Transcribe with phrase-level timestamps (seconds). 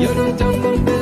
[0.00, 0.97] Yo no tengo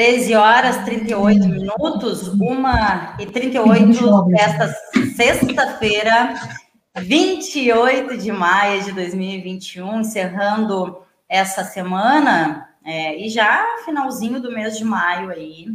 [0.00, 2.40] 13 horas 38 minutos, 1
[3.18, 4.74] e 38 desta
[5.14, 6.32] sexta-feira,
[6.96, 14.86] 28 de maio de 2021, encerrando essa semana, é, e já finalzinho do mês de
[14.86, 15.66] maio aí,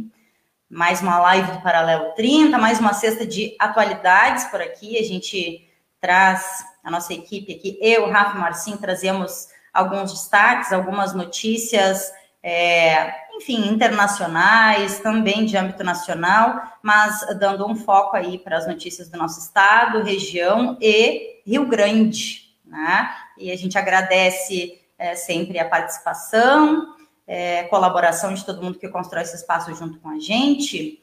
[0.68, 5.70] mais uma live do Paralelo 30, mais uma sexta de atualidades por aqui, a gente
[6.00, 12.10] traz, a nossa equipe aqui, eu, Rafa Marcinho, trazemos alguns destaques, algumas notícias,
[12.42, 19.08] é, enfim, internacionais, também de âmbito nacional, mas dando um foco aí para as notícias
[19.08, 23.10] do nosso estado, região e Rio Grande, né?
[23.38, 26.94] E a gente agradece é, sempre a participação,
[27.26, 31.00] é, colaboração de todo mundo que constrói esse espaço junto com a gente.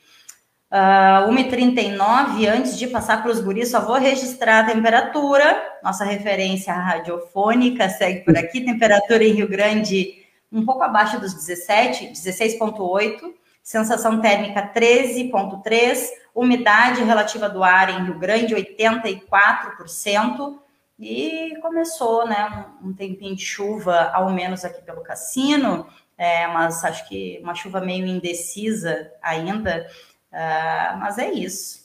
[0.72, 5.62] Uh, 1h39, antes de passar para os guris, só vou registrar a temperatura.
[5.84, 8.62] Nossa referência radiofônica segue por aqui.
[8.62, 10.23] Temperatura em Rio Grande
[10.54, 18.20] um pouco abaixo dos 17, 16,8, sensação térmica 13,3, umidade relativa do ar em Rio
[18.20, 20.60] Grande 84%,
[21.00, 25.88] e começou né, um, tempinho de chuva, ao menos aqui pelo Cassino,
[26.18, 29.88] é, mas acho que uma chuva meio indecisa ainda,
[30.32, 31.84] uh, mas é isso.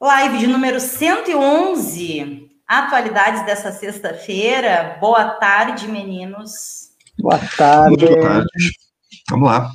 [0.00, 4.96] Live de número 111, atualidades dessa sexta-feira.
[4.98, 6.89] Boa tarde, meninos.
[7.20, 8.06] Boa tarde.
[8.06, 8.70] Boa tarde.
[9.28, 9.70] Vamos lá.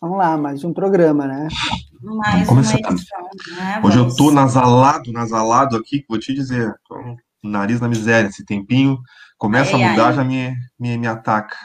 [0.00, 1.48] Vamos lá, mais um programa, né?
[2.02, 3.80] Mais uma edição, né?
[3.84, 8.44] Hoje eu tô nasalado, nasalado aqui, vou te dizer, com o nariz na miséria, esse
[8.44, 8.98] tempinho
[9.36, 10.12] começa ai, a mudar, ai.
[10.14, 11.56] já me, me, me ataca.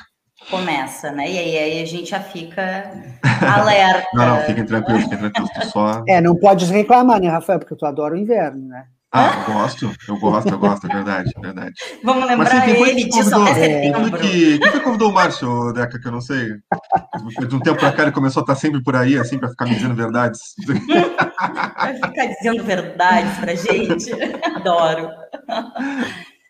[0.49, 1.31] Começa, né?
[1.31, 2.91] E aí, aí a gente já fica
[3.55, 4.07] alerta.
[4.13, 5.49] não, não, fiquem tranquilos, fiquem tranquilos.
[5.71, 6.03] Só...
[6.07, 7.59] É, não pode reclamar, né, Rafael?
[7.59, 8.85] Porque tu adora o inverno, né?
[9.13, 11.73] Ah, eu gosto, eu gosto, eu gosto, é verdade, é verdade.
[12.01, 14.17] Vamos lembrar Mas, assim, ele disso até setembro.
[14.17, 16.47] Que, quem foi que convidou o Márcio, Deca, que eu não sei?
[17.45, 19.65] De um tempo pra cá ele começou a estar sempre por aí, assim, para ficar
[19.65, 20.39] me dizendo verdades.
[21.77, 24.13] Vai ficar dizendo verdades pra gente?
[24.55, 25.09] Adoro.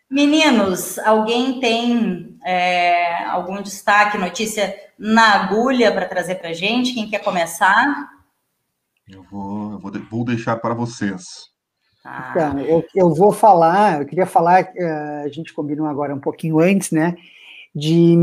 [0.08, 6.94] Meninos, alguém tem é, algum destaque, notícia na agulha para trazer para gente?
[6.94, 8.08] Quem quer começar?
[9.08, 11.51] Eu vou, eu vou, vou deixar para vocês.
[12.04, 12.30] Ah.
[12.30, 16.58] Então, eu, eu vou falar, eu queria falar, uh, a gente combinou agora um pouquinho
[16.58, 17.16] antes, né?
[17.74, 18.16] De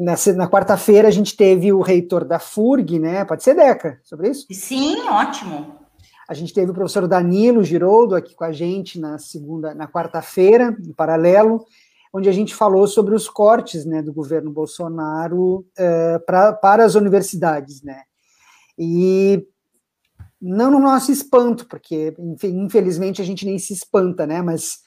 [0.00, 3.24] na, na quarta-feira a gente teve o reitor da FURG, né?
[3.24, 4.46] Pode ser Deca sobre isso?
[4.50, 5.78] Sim, ótimo.
[6.28, 10.76] A gente teve o professor Danilo Giroldo aqui com a gente na segunda, na quarta-feira,
[10.80, 11.64] em paralelo,
[12.12, 16.94] onde a gente falou sobre os cortes né, do governo Bolsonaro uh, pra, para as
[16.94, 18.02] universidades, né?
[18.78, 19.44] E
[20.40, 22.14] não no nosso espanto, porque
[22.44, 24.40] infelizmente a gente nem se espanta, né?
[24.40, 24.78] Mas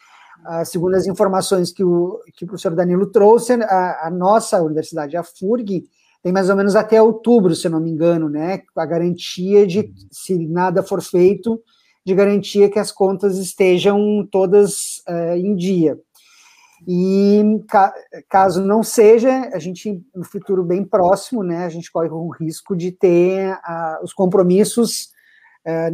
[0.45, 5.15] ah, segundo as informações que o, que o professor Danilo trouxe, a, a, nossa universidade,
[5.15, 5.85] a FURG,
[6.21, 8.61] tem mais ou menos até outubro, se não me engano, né?
[8.75, 11.61] A garantia de, se nada for feito,
[12.05, 15.97] de garantia que as contas estejam todas uh, em dia.
[16.85, 17.93] E ca,
[18.29, 22.75] caso não seja, a gente, no futuro bem próximo, né, a gente corre o risco
[22.75, 25.12] de ter uh, os compromissos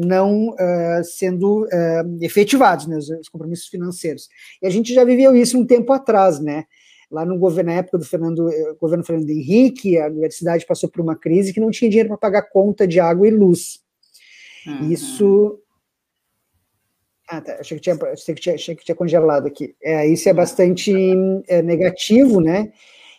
[0.06, 4.28] não uh, sendo uh, efetivados, né, os, os, compromissos financeiros.
[4.62, 6.66] E a gente já viveu isso um tempo atrás, né?
[7.12, 11.16] Lá no governo, na época do Fernando, governo Fernando Henrique, a universidade passou por uma
[11.16, 13.80] crise que não tinha dinheiro para pagar conta de água e luz.
[14.68, 14.92] Uhum.
[14.92, 15.60] Isso
[17.30, 17.58] ah, tá.
[17.60, 19.76] Achei que, tinha, achei, que tinha, achei que tinha congelado aqui.
[19.82, 20.92] É, isso é bastante
[21.48, 22.72] é, negativo, né?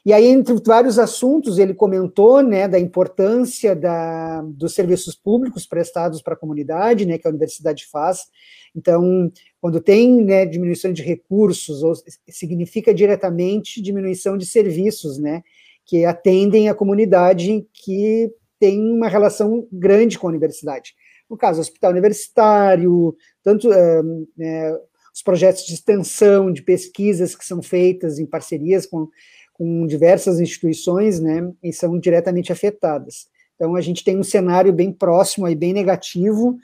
[0.05, 6.23] E aí, entre vários assuntos, ele comentou né, da importância da, dos serviços públicos prestados
[6.23, 8.23] para a comunidade, né, que a universidade faz.
[8.75, 9.31] Então,
[9.61, 11.93] quando tem né, diminuição de recursos, ou
[12.29, 15.43] significa diretamente diminuição de serviços, né,
[15.85, 20.95] que atendem a comunidade que tem uma relação grande com a universidade.
[21.29, 24.81] No caso, hospital universitário, tanto é,
[25.15, 29.09] os projetos de extensão, de pesquisas que são feitas em parcerias com
[29.61, 33.29] com diversas instituições, né, e são diretamente afetadas.
[33.55, 36.57] Então, a gente tem um cenário bem próximo e bem negativo.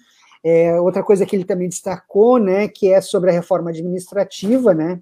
[0.42, 4.98] É, outra coisa que ele também destacou, né, que é sobre a reforma administrativa, né,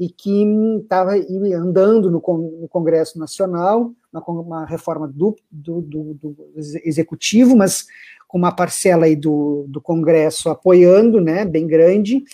[0.00, 0.42] e que
[0.82, 1.16] estava
[1.54, 3.92] andando no, Congresso Nacional,
[4.26, 6.36] uma, reforma do, do, do, do,
[6.82, 7.84] executivo, mas
[8.26, 12.24] com uma parcela aí do, do Congresso apoiando, né, bem grande,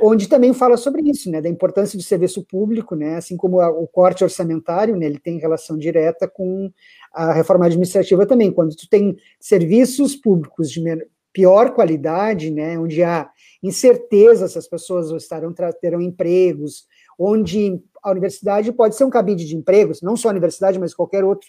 [0.00, 3.70] onde também fala sobre isso, né, da importância do serviço público, né, assim como a,
[3.70, 6.72] o corte orçamentário, né, ele tem relação direta com
[7.12, 10.82] a reforma administrativa também, quando tu tem serviços públicos de
[11.32, 13.28] pior qualidade, né, onde há
[13.62, 16.86] incerteza se as pessoas estarão terão empregos,
[17.18, 21.22] onde a universidade pode ser um cabide de empregos, não só a universidade, mas qualquer
[21.22, 21.48] outro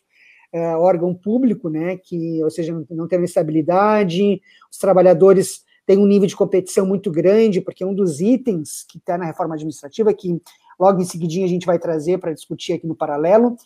[0.51, 4.41] é, órgão público, né, que, ou seja, não, não tem estabilidade,
[4.71, 9.17] os trabalhadores tem um nível de competição muito grande, porque um dos itens que está
[9.17, 10.41] na reforma administrativa, que
[10.79, 13.57] logo em seguidinho a gente vai trazer para discutir aqui no paralelo,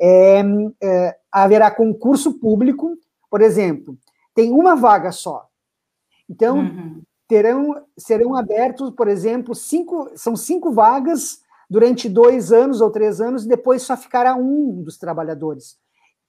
[0.00, 0.42] é,
[0.82, 2.96] é, haverá concurso público,
[3.30, 3.98] por exemplo,
[4.34, 5.48] tem uma vaga só.
[6.28, 7.02] Então, uhum.
[7.26, 13.44] terão, serão abertos, por exemplo, cinco, são cinco vagas durante dois anos ou três anos,
[13.44, 15.76] e depois só ficará um dos trabalhadores.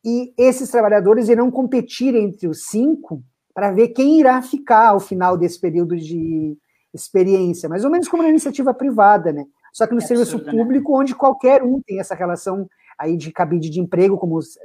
[0.03, 3.21] E esses trabalhadores irão competir entre os cinco
[3.60, 6.58] para ver quem irá ficar ao final desse período de
[6.94, 9.46] experiência, mais ou menos como na iniciativa privada, né?
[9.74, 10.64] Só que no é serviço absurdo, né?
[10.64, 11.00] público, né?
[11.00, 14.58] onde qualquer um tem essa relação aí de cabide de emprego, como os,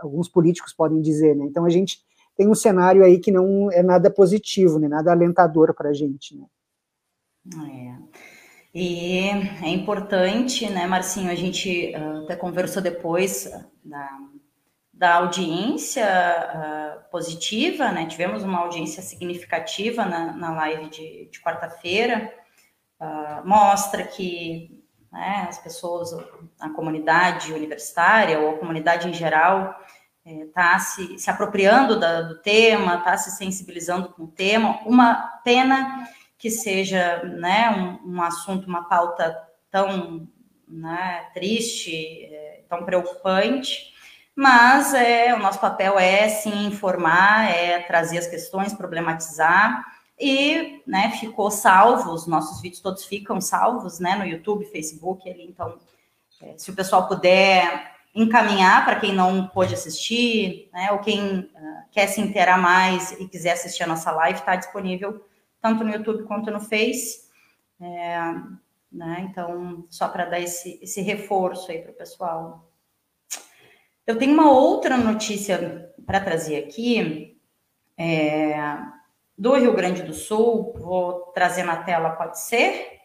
[0.00, 1.46] alguns políticos podem dizer, né?
[1.46, 2.00] Então a gente
[2.36, 4.86] tem um cenário aí que não é nada positivo, né?
[4.86, 6.44] Nada alentador para a gente, né?
[7.56, 7.94] É.
[8.74, 9.18] E
[9.62, 11.30] é importante, né, Marcinho?
[11.30, 13.50] A gente uh, até conversou depois
[13.82, 14.10] da
[15.02, 18.06] da audiência uh, positiva, né?
[18.06, 22.32] Tivemos uma audiência significativa na, na live de, de quarta-feira.
[23.00, 26.12] Uh, mostra que né, as pessoas,
[26.60, 29.76] a comunidade universitária ou a comunidade em geral
[30.24, 34.78] está eh, se, se apropriando da, do tema, está se sensibilizando com o tema.
[34.86, 36.08] Uma pena
[36.38, 39.36] que seja né, um, um assunto, uma pauta
[39.68, 40.28] tão
[40.68, 43.91] né, triste, é, tão preocupante,
[44.34, 49.84] mas é, o nosso papel é sim informar, é trazer as questões, problematizar
[50.18, 55.44] e né, ficou salvo, os nossos vídeos todos ficam salvos né, no YouTube, Facebook, ali,
[55.44, 55.76] então
[56.40, 61.48] é, se o pessoal puder encaminhar para quem não pôde assistir, né, ou quem uh,
[61.90, 65.24] quer se inteirar mais e quiser assistir a nossa live, está disponível
[65.60, 67.22] tanto no YouTube quanto no Face.
[67.80, 68.18] É,
[68.90, 72.68] né, então, só para dar esse, esse reforço aí para o pessoal.
[74.06, 77.38] Eu tenho uma outra notícia para trazer aqui,
[77.96, 78.56] é,
[79.38, 83.00] do Rio Grande do Sul, vou trazer na tela, pode ser?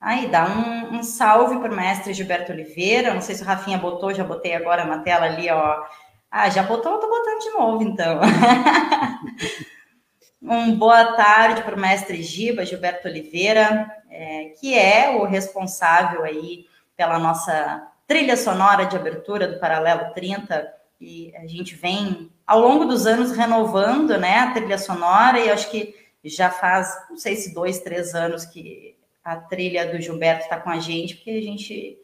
[0.00, 3.78] Aí, dá um, um salve para o mestre Gilberto Oliveira, não sei se o Rafinha
[3.78, 5.84] botou, já botei agora na tela ali, ó.
[6.30, 8.20] Ah, já botou, eu botando de novo, então.
[10.42, 16.66] um boa tarde para o mestre Giba, Gilberto Oliveira, é, que é o responsável aí
[16.96, 22.84] pela nossa trilha sonora de abertura do Paralelo 30, e a gente vem ao longo
[22.84, 25.94] dos anos renovando né, a trilha sonora, e acho que
[26.24, 30.70] já faz, não sei se dois, três anos que a trilha do Gilberto está com
[30.70, 31.98] a gente, porque a gente,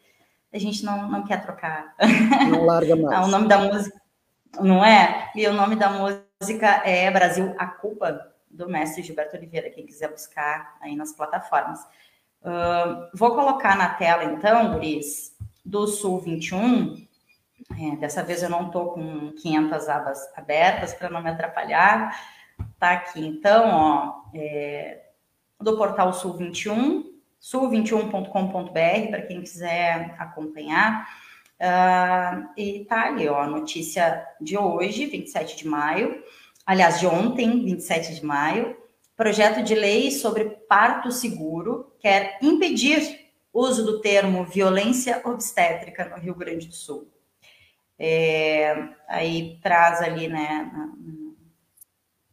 [0.53, 1.95] a gente não, não quer trocar.
[2.51, 3.19] Não larga mais.
[3.19, 4.01] Ah, o nome da música,
[4.61, 5.31] não é?
[5.35, 10.09] E o nome da música é Brasil, a culpa do mestre Gilberto Oliveira, quem quiser
[10.11, 11.81] buscar aí nas plataformas.
[12.43, 15.32] Uh, vou colocar na tela, então, Guris,
[15.65, 17.07] do Sul 21.
[17.79, 22.19] É, dessa vez eu não estou com 500 abas abertas para não me atrapalhar.
[22.79, 25.03] Tá aqui, então, ó, é,
[25.61, 31.09] do portal Sul 21, sul21.com.br, para quem quiser acompanhar.
[31.61, 36.21] Uh, e tá ali, ó, a notícia de hoje, 27 de maio,
[36.67, 38.77] aliás, de ontem, 27 de maio,
[39.17, 43.22] projeto de lei sobre parto seguro quer impedir
[43.53, 47.09] uso do termo violência obstétrica no Rio Grande do Sul.
[47.99, 50.71] É, aí traz ali, né,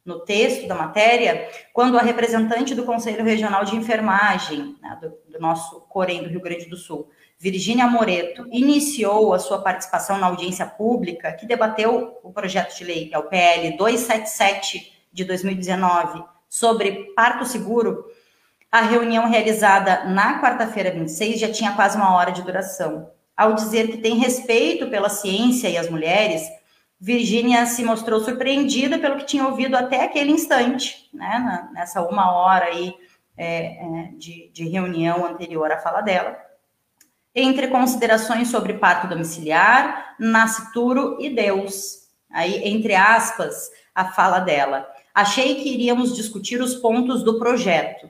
[0.10, 5.40] no texto da matéria, quando a representante do Conselho Regional de Enfermagem, né, do, do,
[5.40, 10.66] nosso Corém do Rio Grande do Sul, Virgínia Moreto, iniciou a sua participação na audiência
[10.66, 17.14] pública que debateu o projeto de lei, que é o PL 277 de 2019, sobre
[17.16, 18.06] parto seguro,
[18.72, 23.10] a reunião realizada na quarta-feira 26 já tinha quase uma hora de duração.
[23.36, 26.44] Ao dizer que tem respeito pela ciência e as mulheres,
[27.00, 32.66] Virgínia se mostrou surpreendida pelo que tinha ouvido até aquele instante, né, nessa uma hora
[32.66, 32.94] aí
[33.38, 36.38] é, é, de, de reunião anterior à fala dela.
[37.34, 42.10] Entre considerações sobre parto domiciliar, nascituro e Deus.
[42.30, 44.86] Aí, entre aspas, a fala dela.
[45.14, 48.10] Achei que iríamos discutir os pontos do projeto,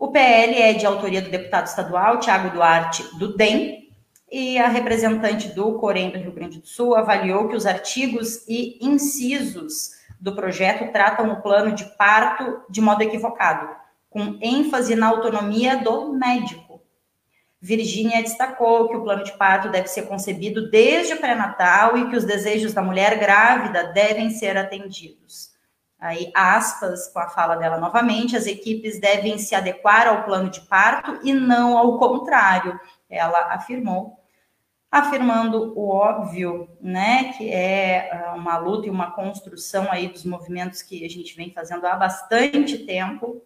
[0.00, 3.90] O PL é de autoria do deputado estadual Tiago Duarte, do DEM,
[4.32, 8.78] e a representante do Corém do Rio Grande do Sul avaliou que os artigos e
[8.80, 13.68] incisos do projeto tratam o plano de parto de modo equivocado,
[14.08, 16.80] com ênfase na autonomia do médico.
[17.60, 22.16] Virgínia destacou que o plano de parto deve ser concebido desde o pré-natal e que
[22.16, 25.49] os desejos da mulher grávida devem ser atendidos.
[26.00, 30.62] Aí, aspas, com a fala dela novamente, as equipes devem se adequar ao plano de
[30.62, 34.18] parto e não ao contrário, ela afirmou
[34.90, 40.82] afirmando o óbvio, né, que é ah, uma luta e uma construção aí dos movimentos
[40.82, 43.40] que a gente vem fazendo há bastante tempo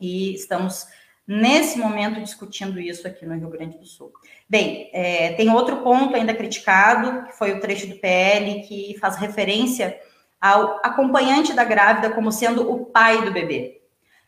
[0.00, 0.86] e estamos
[1.26, 4.12] nesse momento discutindo isso aqui no Rio Grande do Sul.
[4.48, 9.16] Bem, é, tem outro ponto ainda criticado, que foi o trecho do PL que faz
[9.16, 10.00] referência
[10.42, 13.80] ao acompanhante da grávida como sendo o pai do bebê.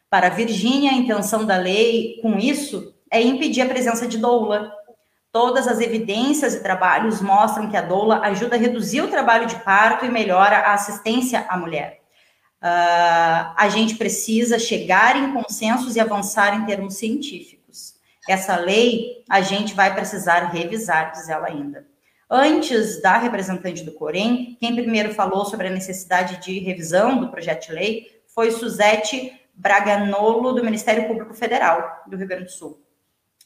[0.08, 4.72] Para Virgínia, a intenção da lei com isso é impedir a presença de doula,
[5.34, 9.56] Todas as evidências e trabalhos mostram que a doula ajuda a reduzir o trabalho de
[9.56, 12.02] parto e melhora a assistência à mulher.
[12.62, 17.96] Uh, a gente precisa chegar em consensos e avançar em termos científicos.
[18.28, 21.84] Essa lei a gente vai precisar revisar, diz ela ainda.
[22.30, 27.66] Antes da representante do Corém, quem primeiro falou sobre a necessidade de revisão do projeto
[27.66, 32.80] de lei foi Suzete Braganolo, do Ministério Público Federal do Rio Grande do Sul.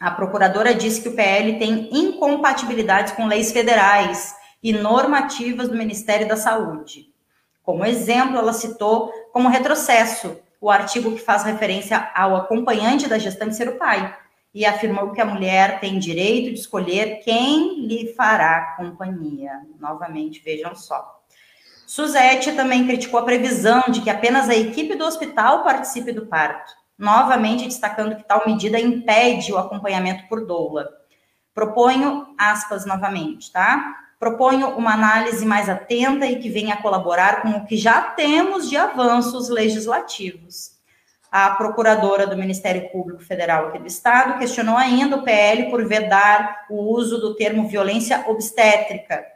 [0.00, 6.28] A procuradora disse que o PL tem incompatibilidades com leis federais e normativas do Ministério
[6.28, 7.12] da Saúde.
[7.64, 13.56] Como exemplo, ela citou como retrocesso o artigo que faz referência ao acompanhante da gestante
[13.56, 14.16] ser o pai
[14.58, 19.52] e afirmou que a mulher tem direito de escolher quem lhe fará companhia.
[19.78, 21.22] Novamente, vejam só.
[21.86, 26.76] Suzette também criticou a previsão de que apenas a equipe do hospital participe do parto
[26.98, 30.88] novamente destacando que tal medida impede o acompanhamento por doula.
[31.54, 33.94] Proponho, aspas novamente, tá?
[34.18, 38.76] Proponho uma análise mais atenta e que venha colaborar com o que já temos de
[38.76, 40.77] avanços legislativos.
[41.30, 46.66] A procuradora do Ministério Público Federal aqui do Estado questionou ainda o PL por vedar
[46.70, 49.26] o uso do termo violência obstétrica,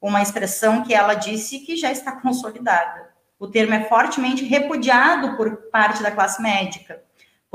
[0.00, 3.10] uma expressão que ela disse que já está consolidada.
[3.38, 7.04] O termo é fortemente repudiado por parte da classe médica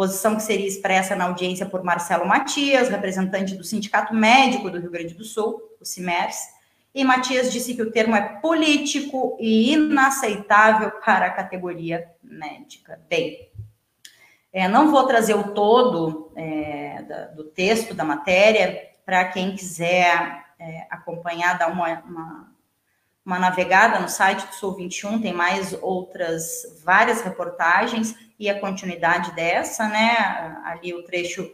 [0.02, 4.90] posição que seria expressa na audiência por Marcelo Matias, representante do Sindicato Médico do Rio
[4.90, 6.38] Grande do Sul, o CIMERS,
[6.94, 13.00] e Matias disse que o termo é político e inaceitável para a categoria médica.
[13.08, 13.51] Bem,
[14.54, 20.46] é, não vou trazer o todo é, da, do texto da matéria, para quem quiser
[20.60, 22.54] é, acompanhar, dar uma, uma,
[23.26, 29.32] uma navegada no site do Sul 21, tem mais outras várias reportagens e a continuidade
[29.34, 30.12] dessa, né?
[30.66, 31.52] Ali o trecho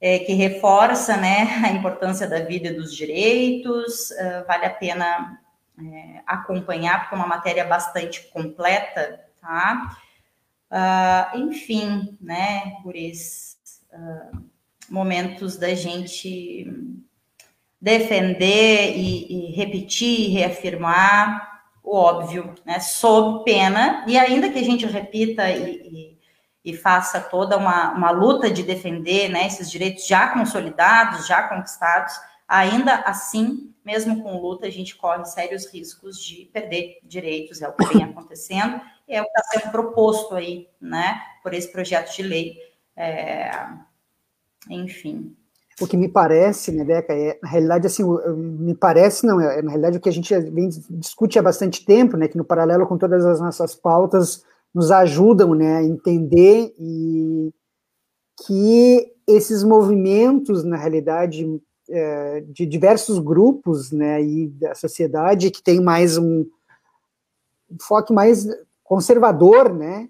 [0.00, 4.10] é, que reforça, né, a importância da vida e dos direitos.
[4.10, 5.40] Uh, vale a pena
[5.78, 9.96] é, acompanhar porque é uma matéria bastante completa, tá?
[10.70, 13.56] Uh, enfim, né, guris,
[13.92, 14.44] uh,
[14.90, 16.66] momentos da gente
[17.80, 21.56] defender e, e repetir, reafirmar
[21.86, 22.80] o óbvio, né?
[22.80, 26.18] Sob pena, e ainda que a gente repita e,
[26.64, 31.44] e, e faça toda uma, uma luta de defender né, esses direitos já consolidados, já
[31.44, 32.12] conquistados,
[32.48, 37.72] ainda assim, mesmo com luta, a gente corre sérios riscos de perder direitos, é o
[37.72, 42.14] que vem acontecendo, e é o que está sendo proposto aí, né, por esse projeto
[42.14, 42.56] de lei.
[42.96, 43.50] É,
[44.70, 45.36] enfim
[45.80, 48.02] o que me parece, né, Deca, é, na realidade, assim,
[48.34, 52.16] me parece, não, é, na realidade, o que a gente vem, discute há bastante tempo,
[52.16, 54.42] né, que no paralelo com todas as nossas pautas,
[54.74, 57.52] nos ajudam, né, a entender e
[58.46, 61.46] que esses movimentos, na realidade,
[61.90, 66.46] é, de diversos grupos, né, e da sociedade que tem mais um,
[67.70, 68.46] um foco mais
[68.82, 70.08] conservador, né,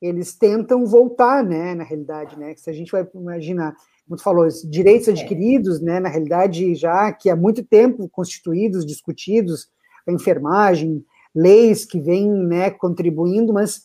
[0.00, 3.74] eles tentam voltar, né, na realidade, né, se a gente vai imaginar
[4.06, 5.12] como tu falou, direitos é.
[5.12, 9.68] adquiridos, né, na realidade, já que há muito tempo constituídos, discutidos,
[10.06, 11.04] a enfermagem,
[11.34, 13.82] leis que vêm né, contribuindo, mas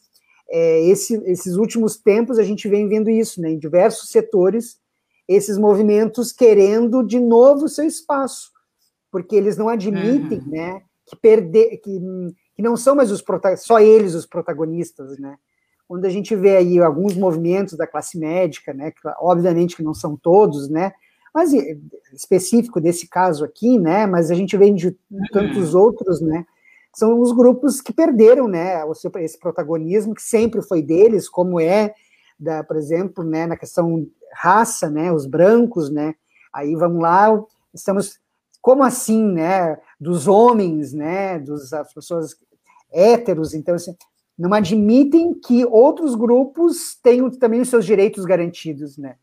[0.50, 4.78] é, esse, esses últimos tempos a gente vem vendo isso, né, em diversos setores,
[5.30, 8.50] esses movimentos querendo de novo seu espaço,
[9.12, 10.50] porque eles não admitem, uhum.
[10.50, 12.02] né, que perder, que,
[12.56, 13.24] que não são mais os
[13.60, 15.38] só eles os protagonistas, né,
[15.88, 19.94] quando a gente vê aí alguns movimentos da classe médica, né, que, obviamente que não
[19.94, 20.92] são todos, né,
[21.34, 21.54] mas
[22.12, 24.98] específico desse caso aqui, né, mas a gente vê de
[25.32, 25.82] tantos uhum.
[25.82, 26.44] outros, né,
[26.92, 28.82] são os grupos que perderam, né,
[29.20, 31.94] esse protagonismo que sempre foi deles, como é
[32.40, 36.16] da, por exemplo, né, na questão raça, né, os brancos, né,
[36.54, 37.28] aí vamos lá,
[37.74, 38.20] estamos,
[38.62, 42.36] como assim, né, dos homens, né, dos, as pessoas
[42.92, 43.96] héteros, então, assim,
[44.38, 49.16] não admitem que outros grupos tenham também os seus direitos garantidos, né,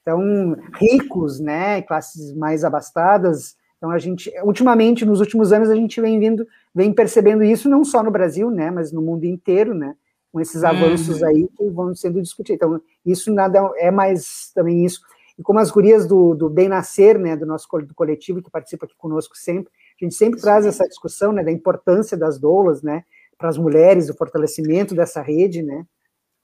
[0.00, 6.00] então, ricos, né, classes mais abastadas, então a gente, ultimamente, nos últimos anos, a gente
[6.00, 9.94] vem vindo, vem percebendo isso não só no Brasil, né, mas no mundo inteiro, né,
[10.34, 11.28] com esses avanços uhum.
[11.28, 12.56] aí que vão sendo discutidos.
[12.56, 15.00] Então, isso nada é mais também isso.
[15.38, 18.84] E como as gurias do, do Bem Nascer, né, do nosso do coletivo que participa
[18.84, 23.04] aqui conosco sempre, a gente sempre traz essa discussão, né, da importância das doulas, né,
[23.38, 25.86] para as mulheres, o fortalecimento dessa rede, né,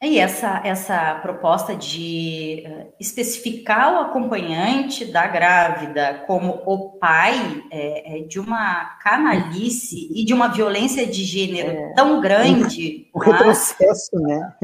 [0.03, 8.19] e essa, essa proposta de uh, especificar o acompanhante da grávida como o pai é,
[8.19, 13.11] é de uma canalice e de uma violência de gênero é, tão grande.
[13.13, 14.55] O um retrocesso, né?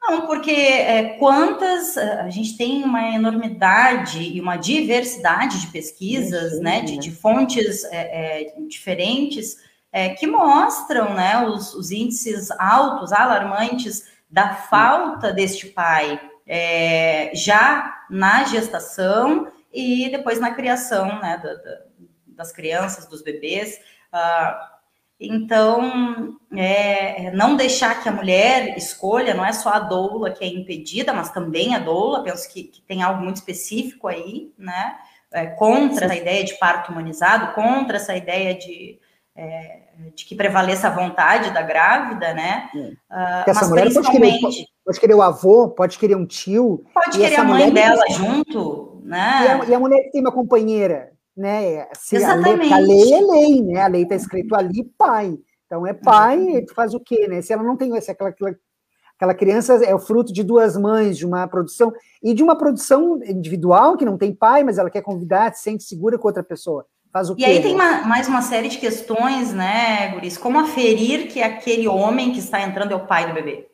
[0.00, 1.98] Não, porque é, quantas.
[1.98, 7.82] A gente tem uma enormidade e uma diversidade de pesquisas, sim, né, de, de fontes
[7.86, 9.56] é, é, diferentes,
[10.18, 18.44] que mostram né, os, os índices altos, alarmantes da falta deste pai é, já na
[18.44, 21.82] gestação e depois na criação né, da, da,
[22.26, 23.80] das crianças, dos bebês.
[24.12, 24.72] Ah,
[25.18, 30.46] então, é, não deixar que a mulher escolha, não é só a doula que é
[30.46, 34.98] impedida, mas também a doula, penso que, que tem algo muito específico aí, né?
[35.32, 38.98] É, contra essa ideia de parto humanizado, contra essa ideia de
[39.34, 42.68] é, de que prevaleça a vontade da grávida, né?
[42.74, 42.78] É.
[42.78, 44.38] Uh, essa mulher pode querer,
[44.84, 46.84] pode querer o avô, pode querer um tio.
[46.92, 49.44] Pode querer a mãe dela junto, né?
[49.44, 51.86] E a, e a, mulher que tem uma companheira, né?
[51.94, 52.72] Se Exatamente.
[52.72, 53.80] A lei, a lei é lei, né?
[53.82, 55.38] A lei está escrito ali, pai.
[55.66, 56.64] Então é pai, uhum.
[56.74, 57.42] faz o quê, né?
[57.42, 58.34] Se ela não tem essa aquela,
[59.16, 63.20] aquela criança é o fruto de duas mães, de uma produção e de uma produção
[63.24, 66.86] individual que não tem pai, mas ela quer convidar, se sente segura com outra pessoa.
[67.16, 70.36] Faz o e aí tem uma, mais uma série de questões, né, Guris?
[70.36, 73.68] Como aferir que aquele homem que está entrando é o pai do bebê?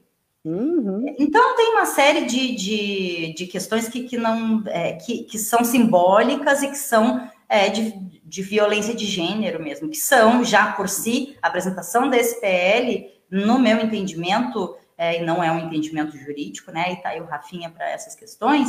[0.45, 1.05] Uhum.
[1.19, 5.65] Então tem uma série de, de, de questões que, que não é, que, que são
[5.65, 7.93] simbólicas e que são é, de,
[8.25, 13.59] de violência de gênero mesmo, que são já por si a apresentação desse PL, no
[13.59, 16.93] meu entendimento, é, e não é um entendimento jurídico, né?
[16.93, 18.69] E tá aí o Rafinha para essas questões,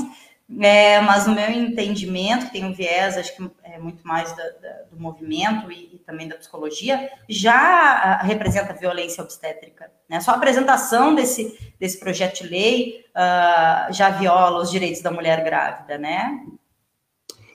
[0.60, 4.84] é, mas no meu entendimento, tem um viés, acho que é muito mais da, da,
[4.92, 9.90] do movimento e, e, também da psicologia, já a, representa violência obstétrica.
[10.10, 10.20] Né?
[10.20, 15.44] Só a apresentação desse, desse projeto de lei uh, já viola os direitos da mulher
[15.44, 16.44] grávida, né?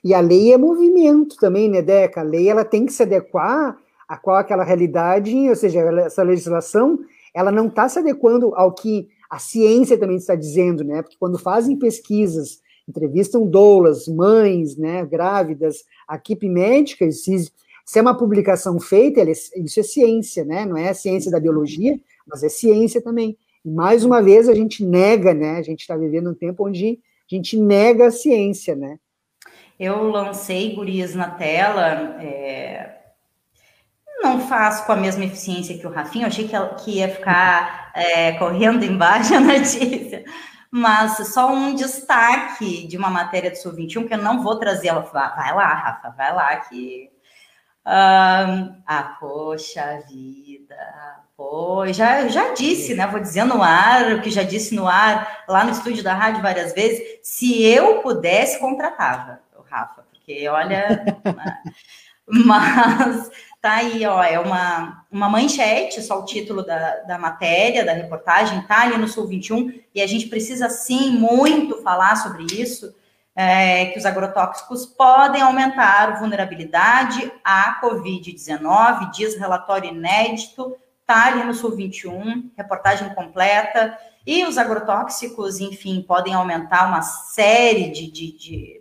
[0.03, 2.21] E a lei é movimento também, né, Deca?
[2.21, 3.77] A lei ela tem que se adequar
[4.09, 6.99] a qual aquela realidade, ou seja, essa legislação,
[7.35, 11.03] ela não está se adequando ao que a ciência também está dizendo, né?
[11.03, 17.53] Porque quando fazem pesquisas entrevistam doulas, mães, né, grávidas, a equipe médica, se,
[17.85, 22.01] se é uma publicação feita, é, isso é ciência, né, não é ciência da biologia,
[22.27, 23.37] mas é ciência também.
[23.65, 26.99] E mais uma vez a gente nega, né, a gente está vivendo um tempo onde
[27.31, 28.99] a gente nega a ciência, né.
[29.79, 32.99] Eu lancei gurias na tela, é,
[34.23, 37.93] não faço com a mesma eficiência que o Rafinha, eu achei que, que ia ficar
[37.95, 40.25] é, correndo embaixo a notícia,
[40.71, 44.89] mas só um destaque de uma matéria do Sul 21, que eu não vou trazer
[44.89, 45.01] ela.
[45.01, 47.11] Vai lá, Rafa, vai lá que.
[47.87, 50.77] Um, ah, poxa vida,
[51.35, 53.07] pô, já, já disse, né?
[53.07, 56.43] Vou dizer no ar, o que já disse no ar, lá no estúdio da rádio
[56.43, 57.19] várias vezes.
[57.23, 61.03] Se eu pudesse, contratava o Rafa, porque olha.
[61.25, 61.59] Né,
[62.45, 67.93] mas Tá aí, ó, é uma, uma manchete, só o título da, da matéria, da
[67.93, 72.95] reportagem, tá ali no Sul 21, e a gente precisa sim muito falar sobre isso,
[73.35, 81.55] é, que os agrotóxicos podem aumentar vulnerabilidade à Covid-19, diz relatório inédito, tá ali no
[81.55, 88.78] Sul 21, reportagem completa, e os agrotóxicos, enfim, podem aumentar uma série de, de, de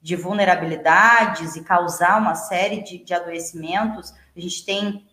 [0.00, 4.12] de vulnerabilidades e causar uma série de, de adoecimentos.
[4.36, 5.06] A gente tem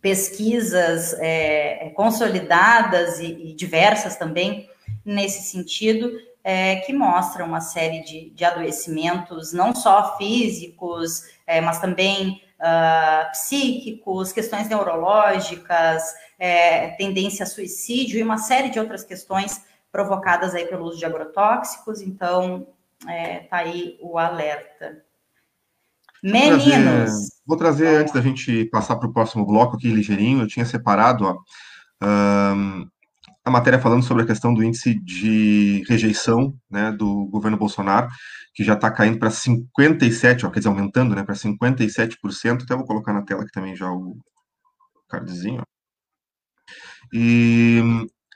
[0.00, 4.68] pesquisas é, consolidadas e, e, diversas também
[5.04, 6.10] nesse sentido,
[6.42, 13.30] é, que mostram uma série de, de adoecimentos, não só físicos, é, mas também uh,
[13.30, 16.02] psíquicos, questões neurológicas,
[16.38, 21.04] é, tendência a suicídio e uma série de outras questões provocadas aí pelo uso de
[21.04, 22.00] agrotóxicos.
[22.00, 22.66] Então,
[23.08, 25.02] é, tá aí o alerta.
[26.22, 26.64] Meninos.
[26.64, 30.46] Vou trazer, vou trazer antes da gente passar para o próximo bloco aqui ligeirinho, eu
[30.46, 31.36] tinha separado ó,
[32.04, 32.86] um,
[33.44, 38.08] a matéria falando sobre a questão do índice de rejeição né, do governo Bolsonaro,
[38.54, 42.62] que já está caindo para 57%, ó, quer dizer, aumentando né, para 57%.
[42.62, 44.16] Até vou colocar na tela aqui também já o
[45.08, 45.62] cardzinho.
[47.12, 47.80] E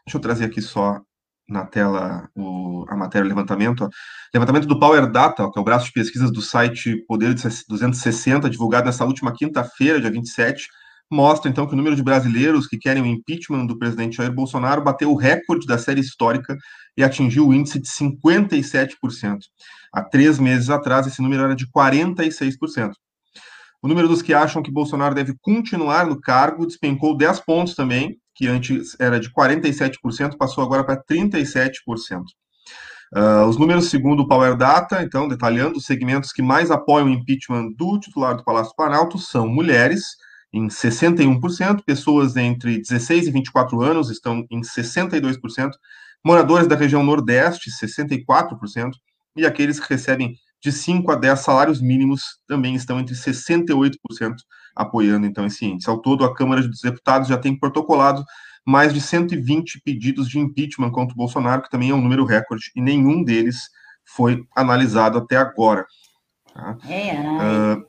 [0.05, 1.01] deixa eu trazer aqui só
[1.49, 3.85] na tela o, a matéria o levantamento.
[3.85, 3.91] Ó.
[4.35, 8.51] Levantamento do Power Data, ó, que é o braço de pesquisas do site Poder 260,
[8.51, 10.67] divulgado nessa última quinta-feira, dia 27,
[11.11, 14.83] mostra então que o número de brasileiros que querem o impeachment do presidente Jair Bolsonaro
[14.83, 16.57] bateu o recorde da série histórica
[16.97, 18.97] e atingiu o índice de 57%.
[19.93, 22.93] Há três meses atrás, esse número era de 46%.
[23.83, 28.19] O número dos que acham que Bolsonaro deve continuar no cargo despencou 10 pontos também,
[28.37, 31.73] que antes era de 47%, passou agora para 37%.
[33.15, 37.11] Uh, os números segundo o Power Data, então, detalhando, os segmentos que mais apoiam o
[37.11, 40.17] impeachment do titular do Palácio do Planalto são mulheres,
[40.53, 45.71] em 61%, pessoas entre 16 e 24 anos estão em 62%,
[46.25, 48.93] moradores da região Nordeste, 64%,
[49.37, 53.93] e aqueles que recebem de 5 a 10 salários mínimos também estão entre 68%
[54.77, 55.89] apoiando então esse índice.
[55.89, 58.23] Ao todo, a Câmara dos Deputados já tem protocolado
[58.65, 62.71] mais de 120 pedidos de impeachment contra o Bolsonaro, que também é um número recorde,
[62.75, 63.71] e nenhum deles
[64.05, 65.87] foi analisado até agora.
[66.53, 66.77] Tá?
[66.89, 67.85] É, uh,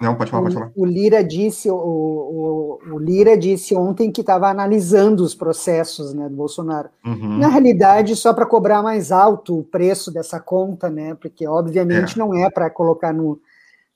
[0.00, 0.72] não, pode falar, o, pode falar.
[0.76, 6.28] O Lira disse, o, o, o Lira disse ontem que estava analisando os processos né,
[6.28, 6.90] do Bolsonaro.
[7.04, 7.38] Uhum.
[7.38, 11.14] Na realidade, só para cobrar mais alto o preço dessa conta, né?
[11.14, 12.18] Porque obviamente é.
[12.18, 13.40] não é para colocar no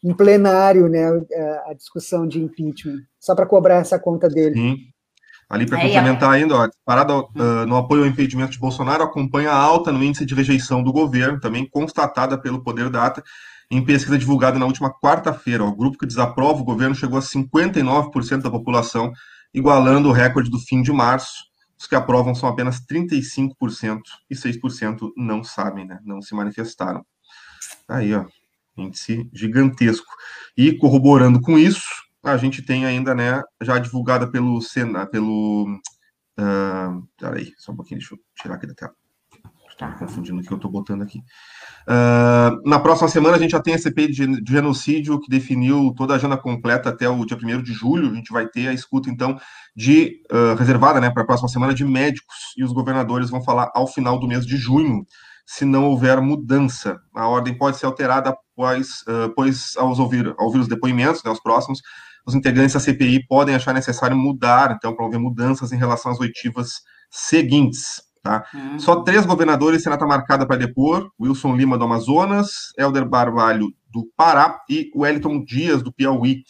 [0.03, 1.07] em plenário né,
[1.67, 4.55] a discussão de impeachment, só para cobrar essa conta dele.
[4.55, 4.77] Sim.
[5.49, 9.57] Ali para complementar ainda, ó, parada uh, no apoio ao impedimento de Bolsonaro acompanha a
[9.57, 13.21] alta no índice de rejeição do governo, também constatada pelo Poder Data,
[13.69, 18.43] em pesquisa divulgada na última quarta-feira, o grupo que desaprova o governo chegou a 59%
[18.43, 19.13] da população,
[19.53, 21.51] igualando o recorde do fim de março.
[21.77, 25.99] Os que aprovam são apenas 35% e 6% não sabem, né?
[26.05, 27.05] não se manifestaram.
[27.89, 28.25] Tá aí, ó,
[28.83, 30.13] índice gigantesco.
[30.57, 31.83] E corroborando com isso,
[32.23, 35.67] a gente tem ainda, né, já divulgada pelo Senado, pelo.
[36.39, 38.95] Uh, peraí, só um pouquinho, deixa eu tirar aqui da tela.
[39.69, 41.19] Estou confundindo o que eu estou botando aqui.
[41.89, 46.13] Uh, na próxima semana a gente já tem a CPI de genocídio que definiu toda
[46.13, 48.11] a agenda completa até o dia 1 de julho.
[48.11, 49.39] A gente vai ter a escuta, então,
[49.75, 53.71] de uh, reservada né, para a próxima semana de médicos e os governadores vão falar
[53.75, 55.07] ao final do mês de junho,
[55.47, 56.99] se não houver mudança.
[57.15, 61.31] A ordem pode ser alterada após, uh, pois, ao ouvir, ao ouvir os depoimentos, né,
[61.31, 61.81] os próximos,
[62.27, 66.83] os integrantes da CPI podem achar necessário mudar, então, promover mudanças em relação às oitivas
[67.11, 68.03] seguintes.
[68.23, 68.45] Tá?
[68.53, 68.79] Uhum.
[68.79, 74.61] Só três governadores será marcada para depor: Wilson Lima do Amazonas, Helder Barbalho do Pará
[74.69, 76.43] e Wellington Dias do Piauí.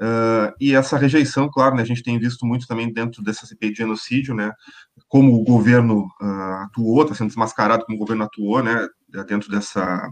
[0.00, 3.70] Uh, e essa rejeição, claro, né, a gente tem visto muito também dentro dessa CPI
[3.70, 4.50] de genocídio, né,
[5.06, 8.88] como o governo uh, atuou, está sendo desmascarado como o governo atuou, né,
[9.28, 10.10] dentro dessa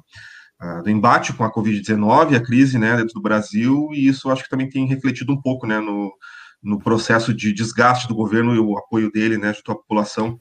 [0.62, 4.44] uh, do embate com a Covid-19, a crise, né, dentro do Brasil, e isso acho
[4.44, 6.12] que também tem refletido um pouco, né, no,
[6.62, 10.38] no processo de desgaste do governo e o apoio dele, né, junto à população.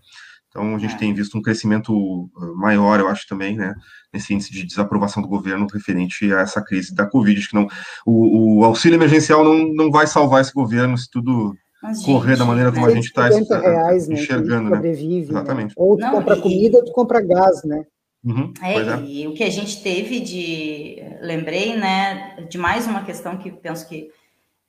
[0.50, 0.98] Então, a gente é.
[0.98, 3.74] tem visto um crescimento ah, maior, eu acho também, né,
[4.12, 7.40] nesse índice de desaprovação do governo referente a essa crise da Covid.
[7.40, 7.68] Acho que não,
[8.06, 12.40] o, o auxílio emergencial não, não vai salvar esse governo se tudo Mas, correr gente,
[12.40, 14.72] da maneira como a gente está reais, né, enxergando.
[14.72, 14.90] Né?
[14.90, 15.70] Exatamente.
[15.70, 15.74] Né?
[15.78, 16.42] Ou tu não, compra e...
[16.42, 17.86] comida ou tu compra gás, né?
[18.24, 19.02] Uhum, é, é.
[19.06, 20.98] E o que a gente teve de.
[21.22, 24.12] Lembrei, né, de mais uma questão que penso que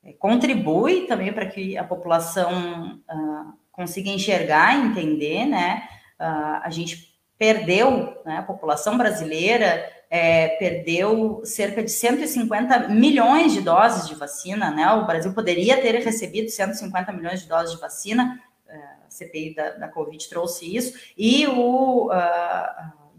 [0.05, 3.01] é, contribui também para que a população.
[3.11, 5.89] Uh, consiga enxergar, entender, né?
[6.21, 13.63] Uh, a gente perdeu, né, a população brasileira é, perdeu cerca de 150 milhões de
[13.63, 14.93] doses de vacina, né?
[14.93, 19.71] O Brasil poderia ter recebido 150 milhões de doses de vacina, é, a CPI da,
[19.71, 22.11] da Covid trouxe isso, e o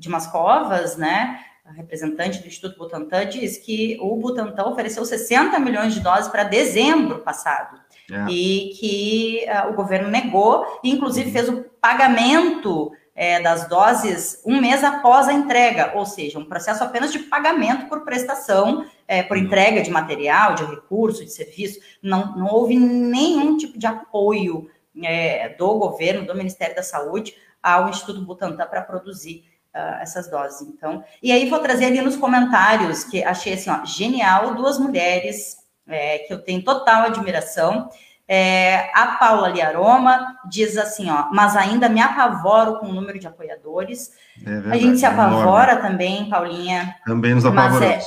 [0.01, 1.39] Dimas Covas, né,
[1.75, 7.19] representante do Instituto Butantan, diz que o Butantan ofereceu 60 milhões de doses para dezembro
[7.19, 7.79] passado.
[8.11, 8.29] É.
[8.29, 11.33] E que uh, o governo negou, e inclusive uhum.
[11.33, 16.83] fez o pagamento é, das doses um mês após a entrega, ou seja, um processo
[16.83, 19.43] apenas de pagamento por prestação, é, por uhum.
[19.43, 21.79] entrega de material, de recurso, de serviço.
[22.01, 24.69] Não, não houve nenhum tipo de apoio
[25.03, 30.61] é, do governo, do Ministério da Saúde, ao Instituto Butantan para produzir uh, essas doses.
[30.61, 35.57] Então, e aí vou trazer ali nos comentários que achei assim, ó, genial, duas mulheres
[35.87, 37.89] é, que eu tenho total admiração.
[38.27, 43.27] É, a Paula Liaroma diz assim, ó, mas ainda me apavoro com o número de
[43.27, 44.11] apoiadores.
[44.45, 45.89] É a gente se apavora enorme.
[45.89, 46.95] também, Paulinha.
[47.05, 48.05] Também nos apavoramos.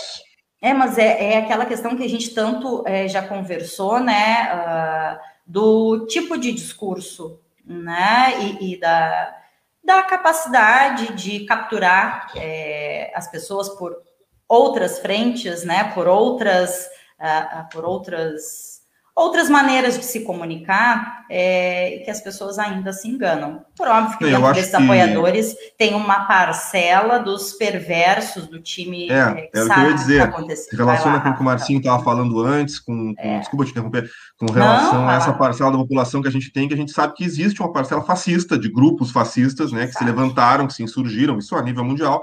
[0.62, 4.48] É, é, mas é, é, aquela questão que a gente tanto é, já conversou, né,
[4.54, 8.34] uh, do tipo de discurso né?
[8.40, 9.34] E, e da,
[9.84, 13.94] da capacidade de capturar é, as pessoas por
[14.48, 15.92] outras frentes, né?
[15.92, 18.73] Por outras, uh, por outras
[19.16, 23.64] outras maneiras de se comunicar é, que as pessoas ainda se enganam.
[23.76, 24.76] Por óbvio que dentro desses que...
[24.76, 29.84] apoiadores tem uma parcela dos perversos do time é, é, que é o que eu
[29.84, 30.32] ia dizer.
[30.68, 33.38] Que relaciona lá, com o que o Marcinho estava falando antes, com, com é.
[33.38, 36.66] desculpa te interromper, com relação Não, a essa parcela da população que a gente tem,
[36.66, 40.04] que a gente sabe que existe uma parcela fascista, de grupos fascistas, né, que se
[40.04, 42.20] levantaram, que se insurgiram, isso a nível mundial,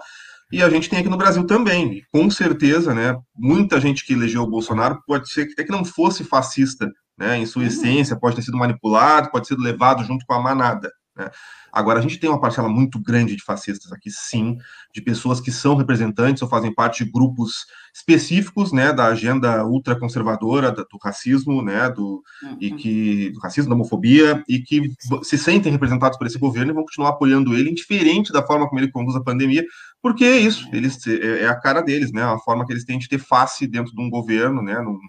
[0.52, 3.18] e a gente tem aqui no Brasil também, com certeza, né?
[3.36, 7.38] Muita gente que elegeu o Bolsonaro pode ser que até que não fosse fascista, né?
[7.38, 7.68] Em sua uhum.
[7.68, 10.92] essência, pode ter sido manipulado, pode ter sido levado junto com a manada.
[11.22, 11.30] Né?
[11.72, 14.58] Agora, a gente tem uma parcela muito grande de fascistas aqui, sim,
[14.94, 20.72] de pessoas que são representantes ou fazem parte de grupos específicos, né, da agenda ultraconservadora,
[20.72, 22.58] do racismo, né, do, uhum.
[22.60, 24.92] e que, do racismo, da homofobia, e que
[25.24, 28.80] se sentem representados por esse governo e vão continuar apoiando ele, indiferente da forma como
[28.80, 29.64] ele conduz a pandemia,
[30.02, 33.00] porque é isso, eles, é, é a cara deles, né, a forma que eles têm
[33.00, 35.00] de ter face dentro de um governo, né, num,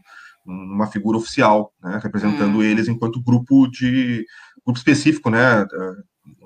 [0.44, 2.62] numa figura oficial, né, representando uhum.
[2.62, 4.25] eles enquanto grupo de
[4.64, 5.66] grupo específico, né,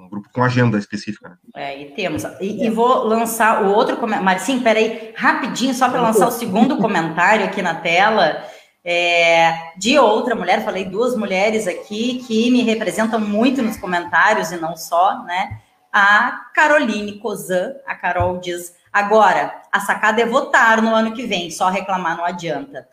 [0.07, 1.31] um grupo com agenda específica.
[1.31, 1.37] Né?
[1.55, 2.25] É, e temos.
[2.41, 4.25] E, e, vou lançar o outro comentário.
[4.25, 8.45] Marcinho, peraí, rapidinho, só para lançar o segundo comentário aqui na tela.
[8.89, 14.57] É, de outra mulher, falei duas mulheres aqui que me representam muito nos comentários e
[14.57, 15.59] não só, né?
[15.93, 21.51] A Caroline Cozan, a Carol diz: agora, a sacada é votar no ano que vem,
[21.51, 22.89] só reclamar não adianta.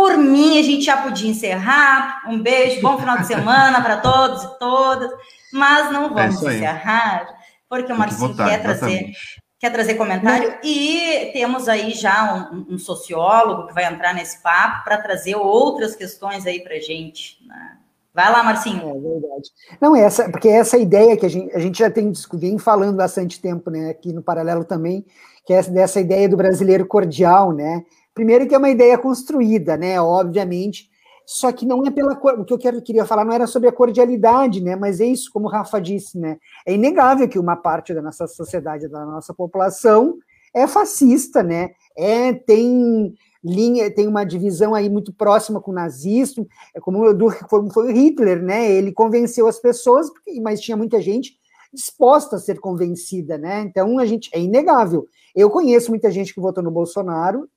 [0.00, 2.22] Por mim, a gente já podia encerrar.
[2.26, 5.10] Um beijo, bom final de semana para todos e todas.
[5.52, 7.28] Mas não é vamos é encerrar,
[7.68, 9.12] porque o Marcinho quer trazer,
[9.58, 10.54] quer trazer comentário.
[10.64, 15.94] E temos aí já um, um sociólogo que vai entrar nesse papo para trazer outras
[15.94, 17.36] questões aí para gente.
[17.46, 17.76] Né?
[18.14, 18.80] Vai lá, Marcinho.
[18.80, 19.50] É verdade.
[19.78, 23.38] Não, essa, porque essa ideia que a gente, a gente já tem vem falando bastante
[23.38, 25.04] tempo, né, aqui no Paralelo também,
[25.44, 27.84] que é dessa ideia do brasileiro cordial, né?
[28.14, 30.00] Primeiro que é uma ideia construída, né?
[30.00, 30.90] Obviamente,
[31.24, 33.72] só que não é pela o que eu quero, queria falar não era sobre a
[33.72, 34.74] cordialidade, né?
[34.74, 36.38] Mas é isso, como o Rafa disse, né?
[36.66, 40.18] É inegável que uma parte da nossa sociedade, da nossa população,
[40.52, 41.70] é fascista, né?
[41.96, 47.30] É tem linha, tem uma divisão aí muito próxima com o nazismo, é como, do,
[47.48, 48.70] foi o Hitler, né?
[48.70, 50.08] Ele convenceu as pessoas,
[50.42, 51.38] mas tinha muita gente
[51.72, 53.60] disposta a ser convencida, né?
[53.60, 55.06] Então a gente é inegável.
[55.34, 57.48] Eu conheço muita gente que votou no Bolsonaro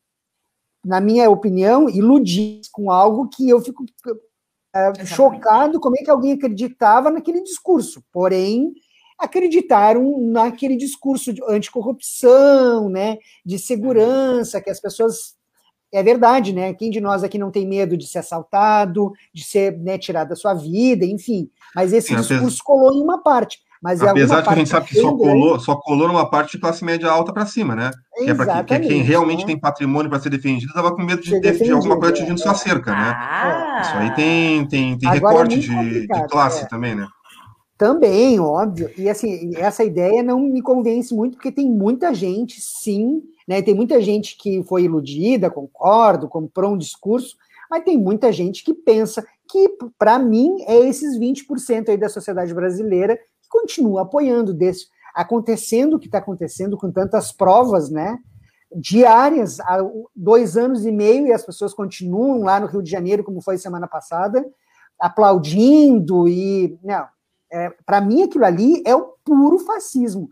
[0.84, 3.86] na minha opinião, iludidos com algo que eu fico
[4.76, 8.04] é, chocado como é que alguém acreditava naquele discurso.
[8.12, 8.74] Porém,
[9.18, 15.36] acreditaram naquele discurso de anticorrupção, né, de segurança, que as pessoas
[15.94, 16.74] é verdade, né?
[16.74, 20.36] Quem de nós aqui não tem medo de ser assaltado, de ser né, tirado da
[20.36, 21.52] sua vida, enfim.
[21.76, 23.60] Mas esse Sim, discurso colou em uma parte.
[23.84, 26.54] Mas é Apesar de que a gente sabe que só colou, só colou numa parte
[26.54, 27.92] de classe média alta para cima, né?
[28.16, 29.48] Que é que, quem realmente né?
[29.48, 32.44] tem patrimônio para ser defendido estava com medo de, de alguma coisa atingindo é.
[32.44, 33.14] sua cerca, né?
[33.14, 33.82] Ah.
[33.84, 36.68] Isso aí tem, tem, tem recorte é de, de, classe é.
[36.68, 37.06] também, né?
[37.78, 38.90] Também, óbvio.
[38.98, 43.62] E assim, essa ideia não me convence muito, porque tem muita gente, sim, né?
[43.62, 47.36] Tem muita gente que foi iludida, concordo, comprou um discurso,
[47.70, 49.68] mas tem muita gente que pensa que,
[50.00, 53.20] para mim, é esses 20% aí da sociedade brasileira
[53.54, 58.18] continua apoiando desse acontecendo o que está acontecendo com tantas provas, né?
[58.76, 59.78] Diárias, há
[60.16, 63.60] dois anos e meio, e as pessoas continuam lá no Rio de Janeiro, como foi
[63.60, 64.44] semana passada,
[65.00, 67.06] aplaudindo e não.
[67.52, 70.28] É, para mim aquilo ali é o puro fascismo.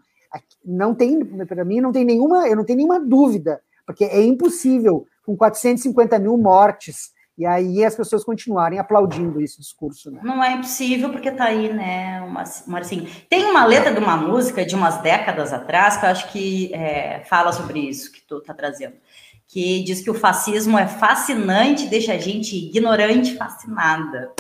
[0.66, 5.06] Não tem, para mim não tem nenhuma, eu não tenho nenhuma dúvida, porque é impossível
[5.24, 10.12] com 450 mil mortes e aí as pessoas continuarem aplaudindo esse discurso.
[10.12, 10.22] Né?
[10.24, 12.44] Não é impossível, porque está aí, né, uma,
[12.80, 16.72] assim, tem uma letra de uma música de umas décadas atrás que eu acho que
[16.72, 18.94] é, fala sobre isso que tu está trazendo,
[19.48, 24.32] que diz que o fascismo é fascinante, deixa a gente ignorante, fascinada.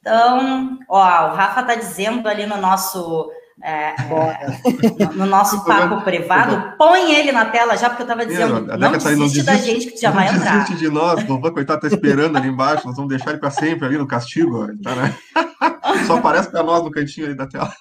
[0.00, 3.30] Então, ó, o Rafa está dizendo ali no nosso
[3.62, 8.60] é, é, no nosso papo privado, põe ele na tela já, porque eu estava dizendo,
[8.60, 10.56] não, não desiste, desiste da gente que já vai entrar.
[10.56, 13.50] Não desiste de nós, o coitado tá esperando ali embaixo, nós vamos deixar ele para
[13.50, 15.16] sempre ali no castigo, tá, né?
[16.06, 17.72] Só aparece para nós no cantinho ali da tela.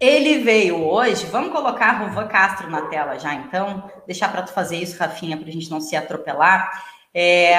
[0.00, 4.78] Ele veio hoje, vamos colocar Ruvan Castro na tela já, então, deixar para tu fazer
[4.78, 6.68] isso, Rafinha, para a gente não se atropelar.
[7.14, 7.56] É,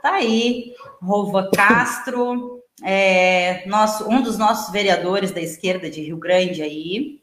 [0.00, 0.72] tá aí,
[1.02, 7.20] Rova Castro, é, nosso, um dos nossos vereadores da esquerda de Rio Grande aí,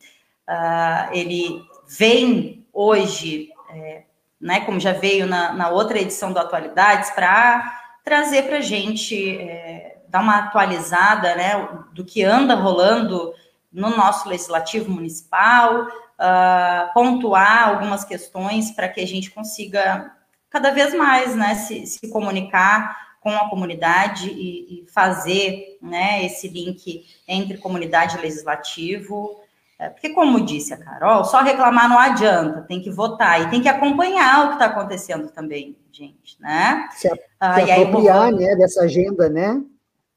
[0.47, 4.03] uh, ele vem hoje, é,
[4.39, 9.37] né, como já veio na, na, outra edição do Atualidades, para trazer para a gente
[9.37, 13.33] é, dar uma atualizada né, do que anda rolando
[13.71, 20.11] no nosso legislativo municipal, uh, pontuar algumas questões para que a gente consiga
[20.49, 26.47] cada vez mais né, se, se comunicar com a comunidade e, e, fazer né, esse
[26.47, 29.39] link entre comunidade e legislativo.
[29.79, 33.61] É, porque, como disse a Carol, só reclamar não adianta, tem que votar e tem
[33.61, 36.89] que acompanhar o que está acontecendo também, gente, né?
[36.93, 39.61] Se, a, ah, se apropriar né, dessa agenda, né?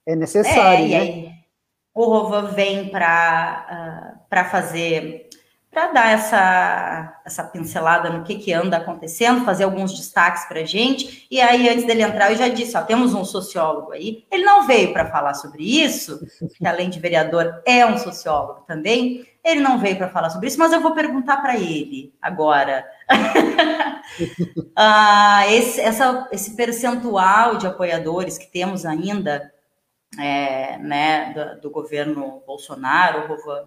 [0.06, 1.34] É necessário, é, né?
[1.94, 5.23] O Rovan vem para uh, fazer
[5.74, 10.64] para dar essa, essa pincelada no que, que anda acontecendo, fazer alguns destaques para a
[10.64, 11.26] gente.
[11.28, 14.24] E aí, antes dele entrar, eu já disse: ó, temos um sociólogo aí.
[14.30, 16.24] Ele não veio para falar sobre isso,
[16.56, 19.26] que além de vereador é um sociólogo também.
[19.44, 22.86] Ele não veio para falar sobre isso, mas eu vou perguntar para ele agora.
[24.74, 29.52] ah, esse, essa, esse percentual de apoiadores que temos ainda
[30.18, 33.66] é, né, do, do, governo Bolsonaro, Rovan,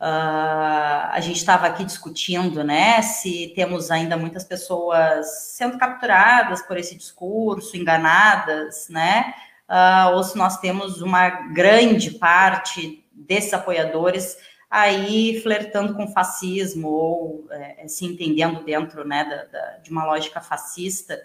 [0.00, 6.76] Uh, a gente estava aqui discutindo, né, se temos ainda muitas pessoas sendo capturadas por
[6.76, 9.32] esse discurso, enganadas, né,
[9.68, 14.36] uh, ou se nós temos uma grande parte desses apoiadores
[14.68, 20.40] aí flertando com fascismo ou é, se entendendo dentro, né, da, da, de uma lógica
[20.40, 21.16] fascista.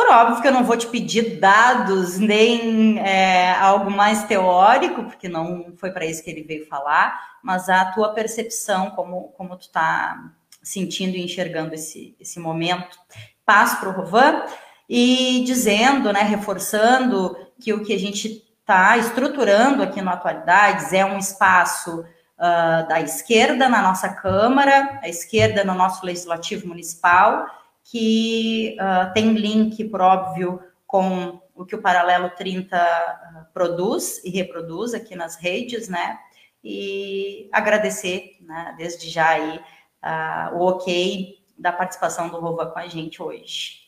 [0.00, 5.28] Por óbvio que eu não vou te pedir dados nem é, algo mais teórico, porque
[5.28, 9.66] não foi para isso que ele veio falar, mas a tua percepção, como, como tu
[9.66, 10.18] está
[10.62, 12.98] sentindo e enxergando esse, esse momento.
[13.44, 14.42] Passo para o Rovan
[14.88, 21.04] e dizendo, né, reforçando que o que a gente está estruturando aqui no Atualidades é
[21.04, 27.44] um espaço uh, da esquerda na nossa Câmara, a esquerda no nosso Legislativo Municipal,
[27.90, 34.30] que uh, tem link, por óbvio, com o que o Paralelo 30 uh, produz e
[34.30, 36.18] reproduz aqui nas redes, né?
[36.62, 42.86] e agradecer, né, desde já aí, uh, o ok da participação do Rova com a
[42.86, 43.80] gente hoje.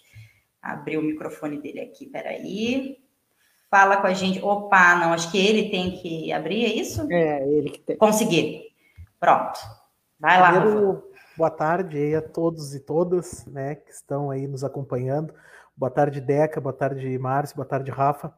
[0.60, 2.98] Abrir o microfone dele aqui, peraí.
[3.70, 4.40] Fala com a gente.
[4.40, 7.10] Opa, não, acho que ele tem que abrir, é isso?
[7.10, 7.96] É, ele que tem.
[7.96, 8.72] Conseguir.
[9.18, 9.58] Pronto.
[10.20, 11.02] Vai lá, Primeiro,
[11.42, 15.34] Boa tarde aí a todos e todas, né, que estão aí nos acompanhando.
[15.76, 18.28] Boa tarde, Deca, boa tarde, Márcio, boa tarde, Rafa.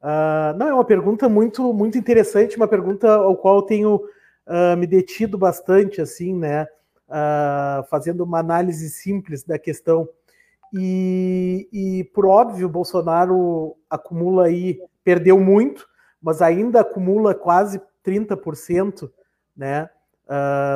[0.00, 4.76] Uh, não, é uma pergunta muito, muito interessante, uma pergunta ao qual eu tenho uh,
[4.78, 6.68] me detido bastante, assim, né?
[7.08, 10.08] Uh, fazendo uma análise simples da questão.
[10.72, 15.84] E, e, por óbvio, Bolsonaro acumula aí, perdeu muito,
[16.22, 19.10] mas ainda acumula quase 30%,
[19.56, 19.90] né?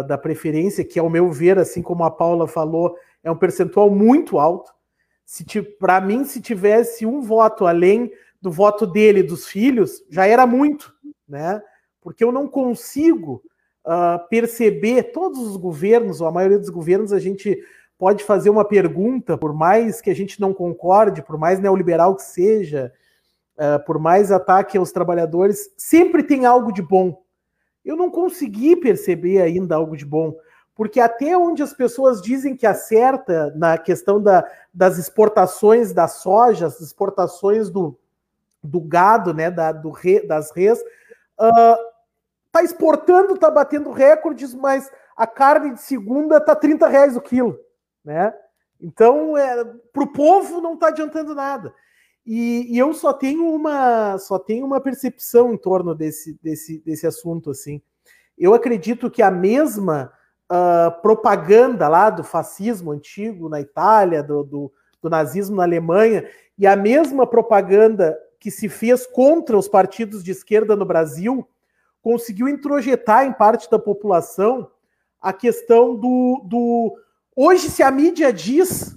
[0.06, 4.38] Da preferência, que ao meu ver, assim como a Paula falou, é um percentual muito
[4.38, 4.72] alto.
[5.78, 10.46] Para mim, se tivesse um voto além do voto dele e dos filhos já era
[10.46, 10.92] muito,
[11.28, 11.62] né?
[12.00, 13.42] Porque eu não consigo
[13.86, 17.58] uh, perceber todos os governos, ou a maioria dos governos, a gente
[17.98, 22.22] pode fazer uma pergunta, por mais que a gente não concorde, por mais neoliberal que
[22.22, 22.90] seja,
[23.56, 27.22] uh, por mais ataque aos trabalhadores, sempre tem algo de bom.
[27.84, 30.36] Eu não consegui perceber ainda algo de bom,
[30.74, 36.66] porque até onde as pessoas dizem que acerta na questão da, das exportações da soja,
[36.66, 37.98] as exportações do,
[38.62, 40.80] do gado, né, da, do re, das res,
[41.38, 47.58] uh, exportando, tá batendo recordes, mas a carne de segunda tá 30 reais o quilo,
[48.04, 48.34] né?
[48.80, 51.74] Então, é, para o povo não está adiantando nada.
[52.32, 57.04] E, e, eu só tenho uma só tenho uma percepção em torno desse, desse, desse
[57.04, 57.82] assunto assim.
[58.38, 60.12] Eu acredito que a mesma
[60.48, 66.24] uh, propaganda lá do fascismo antigo na Itália, do, do, do nazismo na Alemanha,
[66.56, 71.44] e a mesma propaganda que se fez contra os partidos de esquerda no Brasil
[72.00, 74.70] conseguiu introjetar em parte da população
[75.20, 76.96] a questão do, do.
[77.34, 78.96] Hoje, se a mídia diz,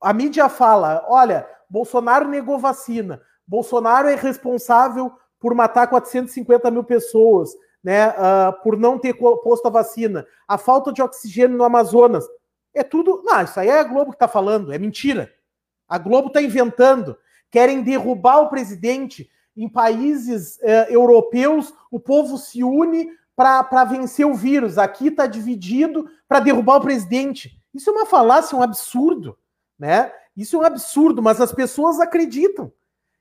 [0.00, 5.10] a mídia fala: olha, Bolsonaro negou vacina, Bolsonaro é responsável
[5.40, 7.50] por matar 450 mil pessoas,
[7.82, 12.24] né, uh, por não ter posto a vacina, a falta de oxigênio no Amazonas.
[12.74, 13.22] É tudo.
[13.24, 15.32] Não, isso aí é a Globo que está falando, é mentira.
[15.88, 17.16] A Globo está inventando
[17.50, 19.30] querem derrubar o presidente.
[19.54, 24.78] Em países eh, europeus, o povo se une para vencer o vírus.
[24.78, 27.60] Aqui está dividido para derrubar o presidente.
[27.74, 29.36] Isso é uma falácia, um absurdo,
[29.78, 30.10] né?
[30.36, 32.72] Isso é um absurdo, mas as pessoas acreditam.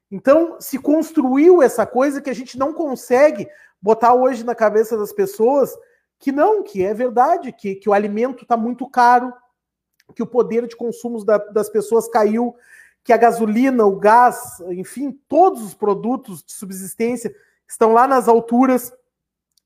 [0.09, 3.47] Então, se construiu essa coisa que a gente não consegue
[3.81, 5.73] botar hoje na cabeça das pessoas
[6.19, 9.33] que não, que é verdade, que, que o alimento está muito caro,
[10.15, 12.55] que o poder de consumo da, das pessoas caiu,
[13.03, 17.33] que a gasolina, o gás, enfim, todos os produtos de subsistência
[17.67, 18.93] estão lá nas alturas,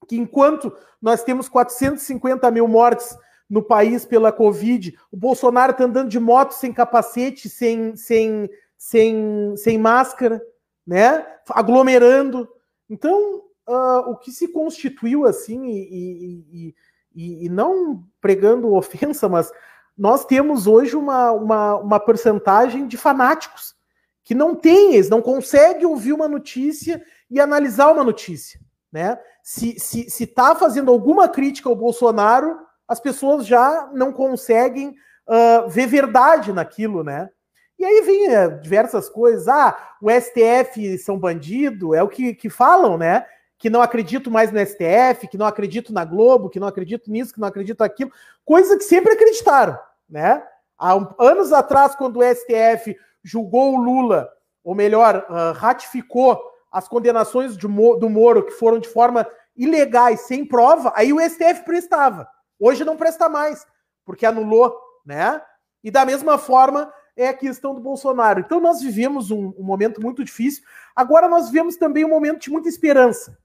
[0.07, 0.71] que enquanto
[1.01, 3.17] nós temos 450 mil mortes
[3.49, 9.55] no país pela Covid, o Bolsonaro está andando de moto sem capacete, sem, sem, sem,
[9.55, 10.41] sem máscara,
[10.85, 11.25] né?
[11.49, 12.47] aglomerando.
[12.89, 16.75] Então, uh, o que se constituiu assim, e, e,
[17.15, 19.51] e, e, não pregando ofensa, mas
[19.97, 23.75] nós temos hoje uma, uma, uma porcentagem de fanáticos
[24.23, 28.59] que não tem, eles não conseguem ouvir uma notícia e analisar uma notícia.
[28.91, 29.19] Né?
[29.43, 34.95] Se está se, se tá fazendo alguma crítica ao Bolsonaro, as pessoas já não conseguem
[35.27, 37.29] uh, ver verdade naquilo, né?
[37.77, 39.47] E aí vem uh, diversas coisas.
[39.47, 43.25] Ah, o STF são bandido, é o que, que falam, né?
[43.57, 47.33] Que não acredito mais no STF, que não acredito na Globo, que não acredito nisso,
[47.33, 48.11] que não acredito naquilo.
[48.43, 49.77] Coisa que sempre acreditaram,
[50.09, 50.43] né?
[50.77, 54.29] Há um, anos atrás, quando o STF julgou o Lula,
[54.63, 56.39] ou melhor, uh, ratificou
[56.71, 59.25] as condenações de, do Moro, que foram de forma
[59.55, 62.27] ilegais, sem prova, aí o STF prestava.
[62.59, 63.65] Hoje não presta mais,
[64.05, 64.75] porque anulou,
[65.05, 65.41] né?
[65.83, 68.39] E da mesma forma é a questão do Bolsonaro.
[68.39, 70.63] Então nós vivemos um, um momento muito difícil.
[70.95, 73.37] Agora nós vivemos também um momento de muita esperança.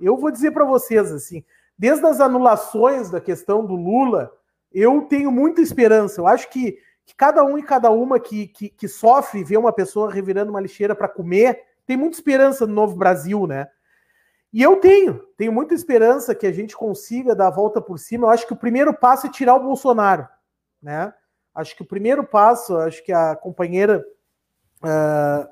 [0.00, 1.44] Eu vou dizer para vocês assim,
[1.78, 4.32] desde as anulações da questão do Lula,
[4.72, 6.20] eu tenho muita esperança.
[6.20, 9.72] Eu acho que, que cada um e cada uma que, que, que sofre ver uma
[9.72, 13.68] pessoa revirando uma lixeira para comer, tem muita esperança no novo Brasil, né?
[14.52, 18.26] E eu tenho, tenho muita esperança que a gente consiga dar a volta por cima.
[18.26, 20.28] Eu acho que o primeiro passo é tirar o Bolsonaro,
[20.82, 21.12] né?
[21.54, 24.04] Acho que o primeiro passo, acho que a companheira,
[24.82, 25.48] uh,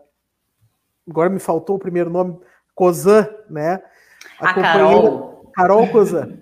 [1.08, 2.38] agora me faltou o primeiro nome,
[2.74, 3.82] Cozan, né?
[4.38, 5.50] A, a Carol.
[5.54, 6.38] Carol Cozan.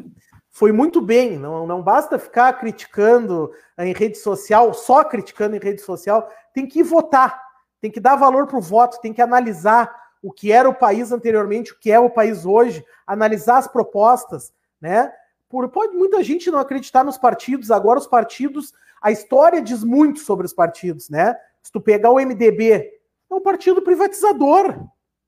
[0.50, 5.80] Foi muito bem, não, não basta ficar criticando em rede social, só criticando em rede
[5.80, 7.40] social, tem que ir votar,
[7.80, 11.12] tem que dar valor para o voto, tem que analisar o que era o país
[11.12, 15.12] anteriormente, o que é o país hoje, analisar as propostas, né?
[15.48, 20.20] Por, pode muita gente não acreditar nos partidos, agora os partidos, a história diz muito
[20.20, 21.36] sobre os partidos, né?
[21.62, 22.90] Se tu pegar o MDB,
[23.30, 24.78] é um partido privatizador,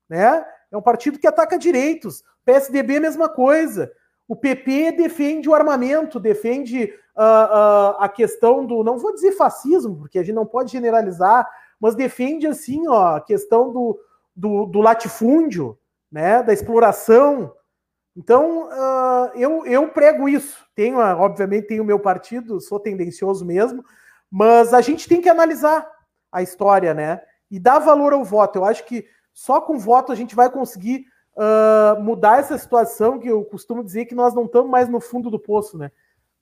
[0.08, 0.44] né?
[0.70, 2.22] É um partido que ataca direitos.
[2.44, 3.90] PSDB, mesma coisa.
[4.28, 6.84] O PP defende o armamento, defende
[7.16, 11.48] uh, uh, a questão do, não vou dizer fascismo, porque a gente não pode generalizar,
[11.80, 13.98] mas defende assim, ó, a questão do,
[14.40, 15.78] do, do latifúndio,
[16.10, 17.52] né, da exploração.
[18.16, 20.64] Então, uh, eu, eu prego isso.
[20.74, 23.84] Tenho, obviamente, tenho o meu partido, sou tendencioso mesmo,
[24.30, 25.86] mas a gente tem que analisar
[26.32, 27.20] a história, né?
[27.50, 28.58] E dar valor ao voto.
[28.58, 31.04] Eu acho que só com voto a gente vai conseguir
[31.36, 35.30] uh, mudar essa situação que eu costumo dizer que nós não estamos mais no fundo
[35.30, 35.90] do poço, né?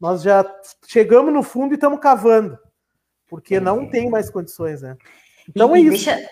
[0.01, 0.45] Nós já
[0.87, 2.57] chegamos no fundo e estamos cavando,
[3.29, 4.97] porque não tem mais condições, né?
[5.49, 6.05] Então e, é isso.
[6.07, 6.29] Deixa,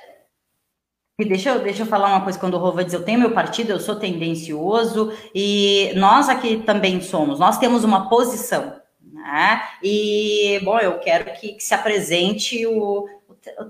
[1.19, 3.33] e deixa eu, deixa eu falar uma coisa, quando o Rova diz, eu tenho meu
[3.33, 9.63] partido, eu sou tendencioso, e nós aqui também somos, nós temos uma posição, né?
[9.83, 13.09] E, bom, eu quero que, que se apresente o...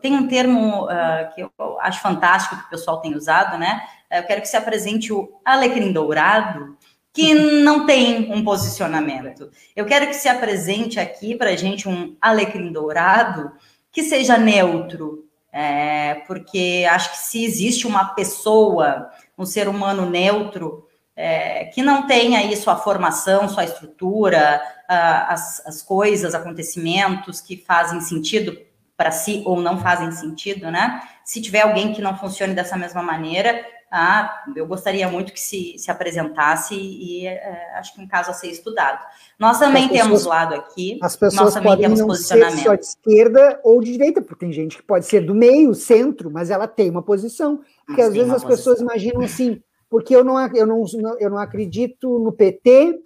[0.01, 3.83] Tem um termo uh, que eu acho fantástico que o pessoal tem usado, né?
[4.11, 6.77] Eu quero que se apresente o alecrim dourado,
[7.13, 7.33] que
[7.63, 9.51] não tem um posicionamento.
[9.77, 13.53] Eu quero que se apresente aqui para a gente um alecrim dourado
[13.93, 15.26] que seja neutro,
[15.59, 20.87] é, porque acho que se existe uma pessoa, um ser humano neutro,
[21.17, 28.03] é, que não tenha aí sua formação, sua estrutura, as, as coisas, acontecimentos que fazem
[28.03, 28.55] sentido
[28.99, 31.01] para si ou não fazem sentido, né?
[31.25, 33.65] Se tiver alguém que não funcione dessa mesma maneira,
[33.97, 38.35] ah, eu gostaria muito que se, se apresentasse e é, acho que um caso a
[38.35, 39.03] ser estudado.
[39.39, 42.59] Nós também pessoas, temos lado aqui, as pessoas nós também podem temos não posicionamento.
[42.59, 45.75] Ser só de esquerda ou de direita, porque tem gente que pode ser do meio,
[45.75, 47.63] centro, mas ela tem uma posição.
[47.87, 48.57] Porque mas às vezes as posição.
[48.57, 50.85] pessoas imaginam assim, porque eu não, eu, não,
[51.19, 53.01] eu não acredito no PT,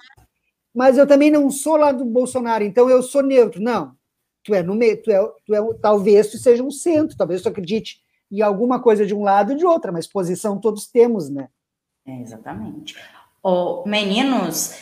[0.74, 3.62] mas eu também não sou lá do Bolsonaro, então eu sou neutro.
[3.62, 3.92] Não,
[4.42, 7.48] tu é no meio, tu é, tu é talvez tu seja um centro, talvez tu
[7.48, 8.00] acredite
[8.30, 11.48] e alguma coisa de um lado e de outra, mas posição todos temos, né?
[12.06, 12.96] É, exatamente.
[13.42, 14.74] Oh, meninos,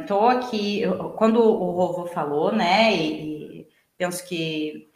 [0.00, 0.82] estou é, aqui.
[1.16, 2.94] Quando o Rovo falou, né?
[2.94, 4.88] E, e, penso que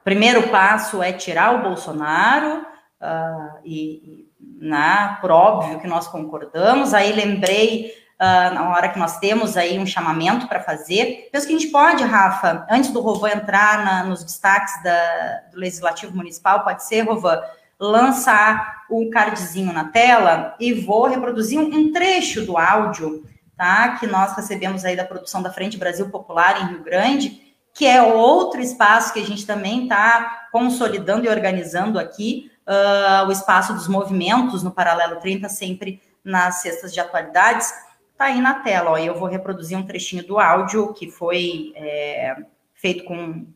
[0.00, 2.62] o primeiro passo é tirar o Bolsonaro,
[3.00, 6.92] uh, e, e né, por óbvio que nós concordamos.
[6.92, 11.28] Aí lembrei uh, na hora que nós temos aí um chamamento para fazer.
[11.32, 15.58] Penso que a gente pode, Rafa, antes do Rovan entrar na, nos destaques da, do
[15.58, 17.40] Legislativo Municipal, pode ser, Rovan,
[17.78, 23.24] lançar um cardzinho na tela e vou reproduzir um, um trecho do áudio,
[23.56, 23.96] tá?
[23.98, 27.40] Que nós recebemos aí da produção da Frente Brasil Popular em Rio Grande,
[27.72, 33.32] que é outro espaço que a gente também está consolidando e organizando aqui, uh, o
[33.32, 37.72] espaço dos movimentos no Paralelo 30, sempre nas cestas de atualidades,
[38.20, 38.90] está aí na tela.
[38.90, 42.36] Ó, eu vou reproduzir um trechinho do áudio que foi é,
[42.74, 43.46] feito com,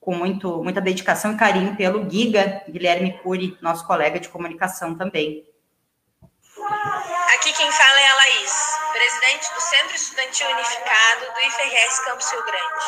[0.00, 5.44] com muito, muita dedicação e carinho pelo Giga, Guilherme Cury, nosso colega de comunicação também.
[7.34, 8.54] Aqui quem fala é a Laís,
[8.92, 12.84] presidente do Centro Estudantil Unificado do IFRS Campus Rio Grande.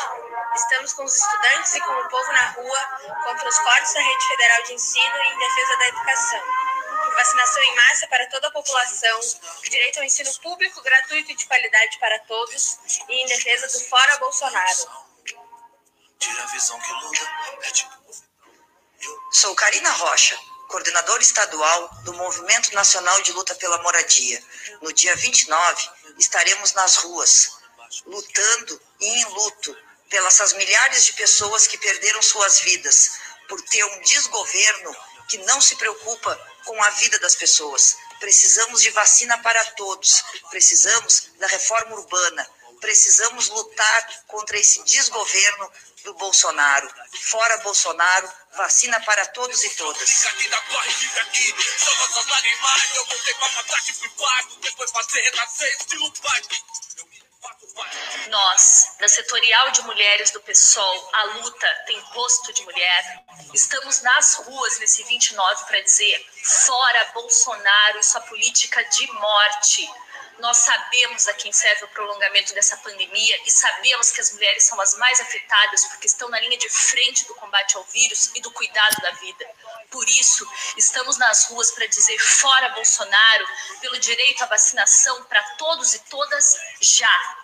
[0.55, 2.79] Estamos com os estudantes e com o povo na rua
[3.25, 6.74] contra os cortes da rede federal de ensino e em defesa da educação.
[7.15, 9.19] Vacinação em massa para toda a população,
[9.63, 12.79] direito ao ensino público gratuito e de qualidade para todos
[13.09, 14.87] e em defesa do Fora Bolsonaro.
[19.31, 20.39] Sou Karina Rocha,
[20.69, 24.41] coordenadora estadual do Movimento Nacional de Luta pela Moradia.
[24.81, 27.57] No dia 29, estaremos nas ruas,
[28.05, 29.77] lutando e em luto
[30.09, 34.95] pelas milhares de pessoas que perderam suas vidas por ter um desgoverno
[35.27, 37.97] que não se preocupa com a vida das pessoas.
[38.19, 42.47] Precisamos de vacina para todos, precisamos da reforma urbana,
[42.79, 45.71] precisamos lutar contra esse desgoverno
[46.03, 46.89] do Bolsonaro.
[47.23, 50.09] Fora Bolsonaro, vacina para todos e todas.
[58.27, 63.23] Nós, da Setorial de Mulheres do PSOL, a luta tem rosto de mulher,
[63.53, 69.89] estamos nas ruas nesse 29 para dizer: fora Bolsonaro e sua política de morte.
[70.39, 74.79] Nós sabemos a quem serve o prolongamento dessa pandemia e sabemos que as mulheres são
[74.81, 78.51] as mais afetadas porque estão na linha de frente do combate ao vírus e do
[78.51, 79.45] cuidado da vida.
[79.89, 80.45] Por isso,
[80.77, 83.47] estamos nas ruas para dizer fora Bolsonaro,
[83.79, 87.37] pelo direito à vacinação para todos e todas já.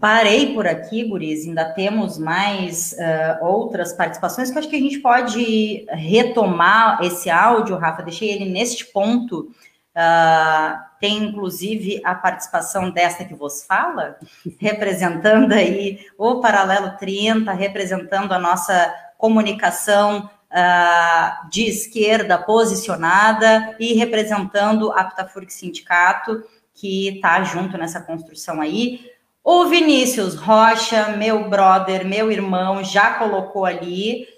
[0.00, 1.46] Parei por aqui, Guris.
[1.46, 7.76] Ainda temos mais uh, outras participações que acho que a gente pode retomar esse áudio,
[7.76, 8.02] Rafa.
[8.02, 9.50] Deixei ele neste ponto.
[9.94, 14.16] Uh, tem inclusive a participação desta que vos fala,
[14.58, 24.92] representando aí o Paralelo 30, representando a nossa comunicação uh, de esquerda posicionada e representando
[24.92, 26.42] a Ptafurg Sindicato,
[26.74, 29.17] que está junto nessa construção aí.
[29.50, 34.28] O Vinícius Rocha, meu brother, meu irmão, já colocou ali.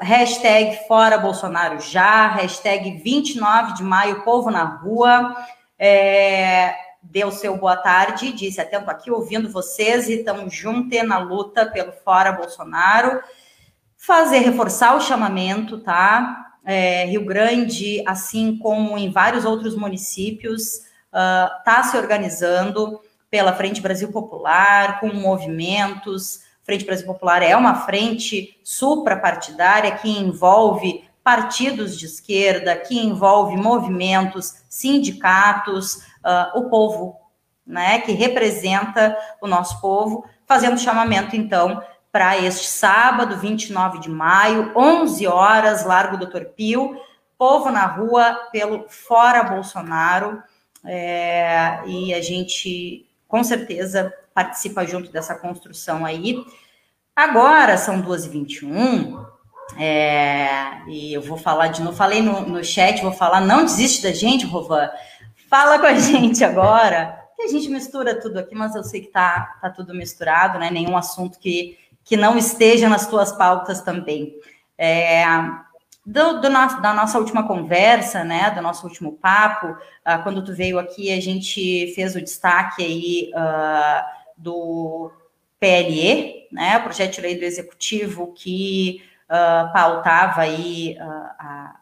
[0.00, 5.36] Hashtag Fora Bolsonaro já, hashtag 29 de maio, povo na rua.
[5.78, 11.64] É, deu seu boa tarde, disse atento aqui, ouvindo vocês e estamos juntos na luta
[11.64, 13.22] pelo Fora Bolsonaro
[13.96, 16.46] fazer, reforçar o chamamento, tá?
[16.64, 20.80] É, Rio Grande, assim como em vários outros municípios,
[21.12, 23.00] está uh, se organizando
[23.30, 26.40] pela Frente Brasil Popular, com movimentos.
[26.62, 34.62] Frente Brasil Popular é uma frente suprapartidária que envolve partidos de esquerda, que envolve movimentos,
[34.68, 37.16] sindicatos, uh, o povo,
[37.66, 44.72] né, que representa o nosso povo, fazendo chamamento, então, para este sábado, 29 de maio,
[44.74, 46.98] 11 horas, Largo Doutor Pio,
[47.36, 50.42] povo na rua pelo Fora Bolsonaro,
[50.84, 56.44] é, e a gente com certeza participa junto dessa construção aí.
[57.14, 59.24] Agora são 2h21,
[59.76, 64.02] é, e eu vou falar de novo, falei no, no chat, vou falar, não desiste
[64.02, 64.88] da gente, Rovan,
[65.48, 69.08] fala com a gente agora, que a gente mistura tudo aqui, mas eu sei que
[69.08, 70.70] tá, tá tudo misturado, né?
[70.70, 71.76] Nenhum assunto que
[72.08, 74.34] que não esteja nas tuas pautas também.
[74.78, 75.22] É,
[76.08, 80.54] do, do nosso, da nossa última conversa, né, do nosso último papo, uh, quando tu
[80.54, 84.02] veio aqui, a gente fez o destaque aí uh,
[84.34, 85.12] do
[85.60, 91.74] PLE, né, projeto de lei do executivo que uh, pautava aí a,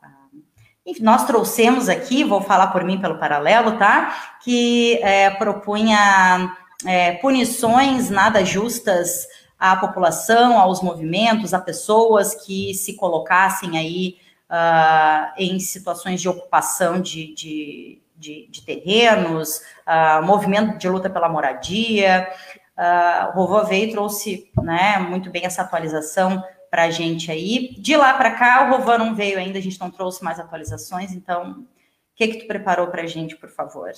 [1.01, 4.39] nós trouxemos aqui, vou falar por mim pelo paralelo, tá?
[4.45, 6.49] Que é, propunha
[6.85, 9.27] é, punições nada justas
[9.59, 14.17] à população, aos movimentos, a pessoas que se colocassem aí
[14.51, 21.29] uh, em situações de ocupação de, de, de, de terrenos, uh, movimento de luta pela
[21.29, 22.29] moradia.
[22.77, 27.75] Uh, o Rovô veio trouxe né, muito bem essa atualização para a gente aí.
[27.79, 31.13] De lá para cá, o Rovô não veio ainda, a gente não trouxe mais atualizações,
[31.13, 31.67] então, o
[32.15, 33.91] que, que tu preparou para a gente, por favor?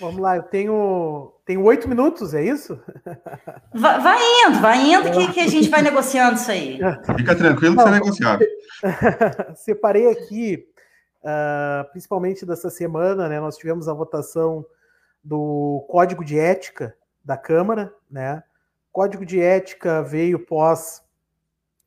[0.00, 2.80] Vamos lá, eu tenho tenho oito minutos, é isso?
[3.74, 6.78] Vai, vai indo, vai indo que, que, a gente vai negociando isso aí.
[7.16, 8.44] Fica tranquilo que você é negociado.
[9.56, 10.66] Separei aqui,
[11.22, 13.40] uh, principalmente dessa semana, né?
[13.40, 14.64] Nós tivemos a votação
[15.22, 18.42] do Código de Ética da Câmara, né?
[18.92, 21.02] Código de ética veio pós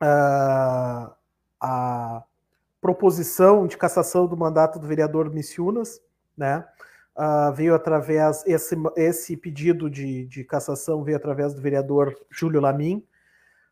[0.01, 1.11] uh,
[1.59, 2.23] a
[2.79, 6.01] proposição de cassação do mandato do vereador Missiunas,
[6.37, 6.65] né?
[7.15, 13.05] Uh, veio através esse, esse pedido de, de cassação veio através do vereador Júlio Lamin,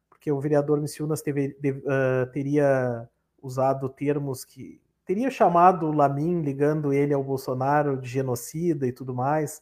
[0.07, 3.09] porque o vereador Missiunas teve, de, uh, teria
[3.41, 9.61] usado termos que teria chamado Lamin ligando ele ao Bolsonaro de genocida e tudo mais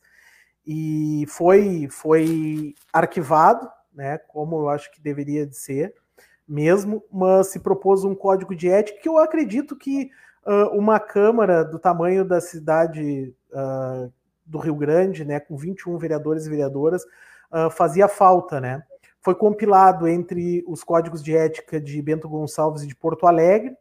[0.68, 5.96] e foi foi arquivado, né, como eu acho que deveria de ser
[6.46, 10.10] mesmo, mas se propôs um código de ética que eu acredito que
[10.46, 14.12] uh, uma Câmara do tamanho da cidade uh,
[14.46, 17.04] do Rio Grande, né, com 21 vereadores e vereadoras,
[17.52, 18.84] uh, fazia falta, né?
[19.22, 23.76] Foi compilado entre os códigos de ética de Bento Gonçalves e de Porto Alegre,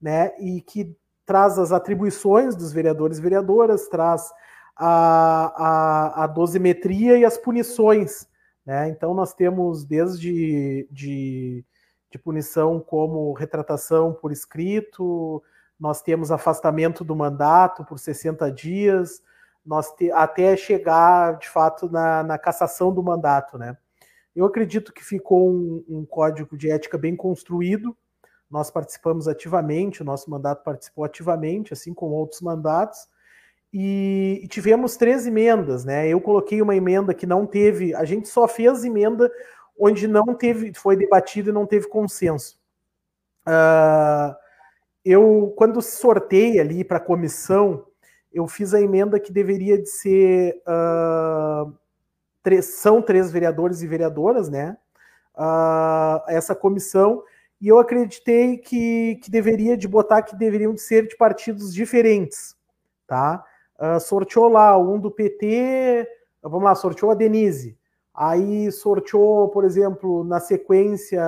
[0.00, 0.96] né, e que
[1.26, 4.32] traz as atribuições dos vereadores e vereadoras, traz
[4.74, 8.26] a, a, a dosimetria e as punições.
[8.64, 8.88] Né?
[8.88, 11.64] Então, nós temos desde de,
[12.10, 15.42] de punição como retratação por escrito,
[15.80, 19.22] nós temos afastamento do mandato por 60 dias,
[19.64, 23.56] nós te, até chegar, de fato, na, na, cassação do mandato.
[23.56, 23.76] Né?
[24.36, 27.96] Eu acredito que ficou um, um código de ética bem construído,
[28.50, 33.08] nós participamos ativamente, o nosso mandato participou ativamente, assim como outros mandatos,
[33.72, 36.08] e, tivemos três emendas, né?
[36.08, 39.30] Eu coloquei uma emenda que não teve, a gente só fez emenda
[39.78, 42.60] onde não teve, foi debatido e não teve consenso.
[43.46, 44.34] Uh,
[45.04, 47.84] eu, quando sorteio ali para a comissão,
[48.32, 51.72] eu fiz a emenda que deveria de ser uh,
[52.42, 54.76] três, são três vereadores e vereadoras, né?
[55.34, 57.22] Uh, essa comissão
[57.60, 62.56] e eu acreditei que, que deveria de botar que deveriam de ser de partidos diferentes,
[63.06, 63.44] tá?
[63.80, 66.06] uh, sorteou lá um do PT,
[66.42, 67.76] vamos lá, sorteou a Denise,
[68.14, 71.22] aí sorteou, por exemplo, na sequência,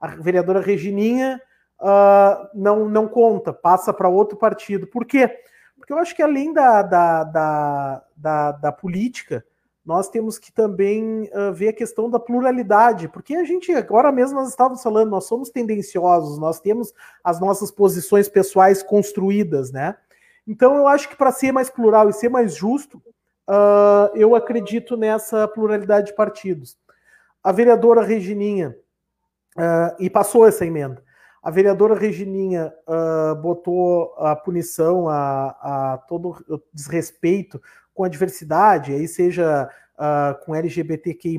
[0.00, 1.40] a vereadora Regininha,
[1.80, 4.86] uh, não, não conta, passa para outro partido.
[4.86, 5.28] Por quê?
[5.76, 9.44] Porque eu acho que além da, da, da, da, da política,
[9.88, 14.38] nós temos que também uh, ver a questão da pluralidade, porque a gente, agora mesmo
[14.38, 16.92] nós estávamos falando, nós somos tendenciosos, nós temos
[17.24, 19.96] as nossas posições pessoais construídas, né?
[20.46, 22.98] Então, eu acho que para ser mais plural e ser mais justo,
[23.48, 26.76] uh, eu acredito nessa pluralidade de partidos.
[27.42, 28.76] A vereadora Regininha,
[29.56, 31.02] uh, e passou essa emenda,
[31.48, 37.58] a vereadora Regininha uh, botou a punição a, a, todo o desrespeito
[37.94, 39.66] com a diversidade, aí seja
[40.44, 41.38] com LGBTQI,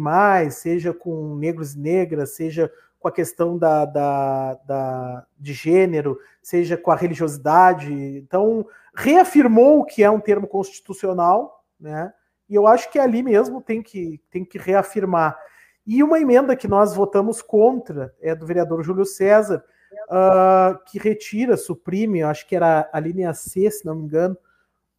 [0.49, 6.75] seja com negros e negras, seja com a questão da, da, da, de gênero, seja
[6.75, 7.93] com a religiosidade.
[7.93, 12.11] Então, reafirmou que é um termo constitucional, né?
[12.49, 15.37] E eu acho que ali mesmo tem que, tem que reafirmar.
[15.85, 19.63] E uma emenda que nós votamos contra é do vereador Júlio César,
[20.09, 24.37] uh, que retira, suprime, acho que era a linha C, se não me engano,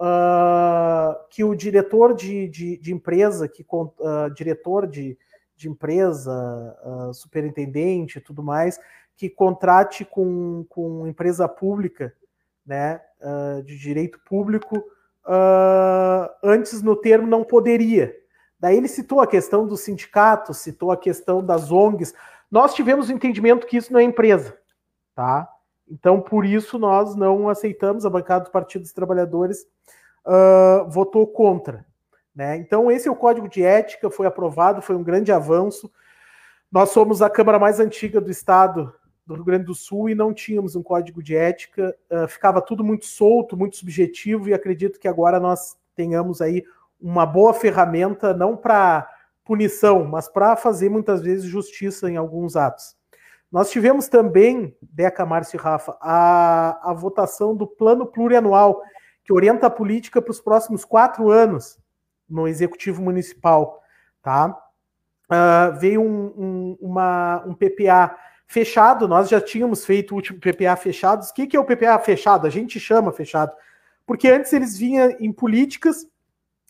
[0.00, 5.16] uh, que o diretor de, de, de empresa, que uh, diretor de,
[5.56, 6.32] de empresa,
[7.12, 8.80] superintendente e tudo mais,
[9.16, 12.14] que contrate com, com empresa pública,
[12.64, 12.98] né,
[13.66, 14.82] de direito público,
[16.42, 18.16] antes no termo não poderia.
[18.58, 22.14] Daí ele citou a questão dos sindicatos, citou a questão das ONGs.
[22.50, 24.59] Nós tivemos o entendimento que isso não é empresa,
[25.20, 25.46] tá?
[25.86, 29.66] Então, por isso, nós não aceitamos, a bancada do Partido dos Trabalhadores
[30.88, 31.84] votou contra.
[32.34, 32.56] Né?
[32.56, 35.92] Então, esse é o código de ética, foi aprovado, foi um grande avanço.
[36.72, 38.94] Nós somos a Câmara mais antiga do estado
[39.26, 42.82] do Rio Grande do Sul e não tínhamos um código de ética, uh, ficava tudo
[42.82, 46.64] muito solto, muito subjetivo, e acredito que agora nós tenhamos aí
[46.98, 49.06] uma boa ferramenta, não para
[49.44, 52.98] punição, mas para fazer muitas vezes justiça em alguns atos.
[53.50, 58.80] Nós tivemos também, Deca, Márcio e Rafa, a, a votação do plano plurianual,
[59.24, 61.78] que orienta a política para os próximos quatro anos
[62.28, 63.82] no executivo municipal,
[64.22, 64.56] tá?
[65.28, 70.76] Uh, veio um, um, uma, um PPA fechado, nós já tínhamos feito o último PPA
[70.76, 71.22] fechado.
[71.22, 72.46] O que, que é o PPA fechado?
[72.46, 73.52] A gente chama fechado,
[74.06, 76.06] porque antes eles vinham em políticas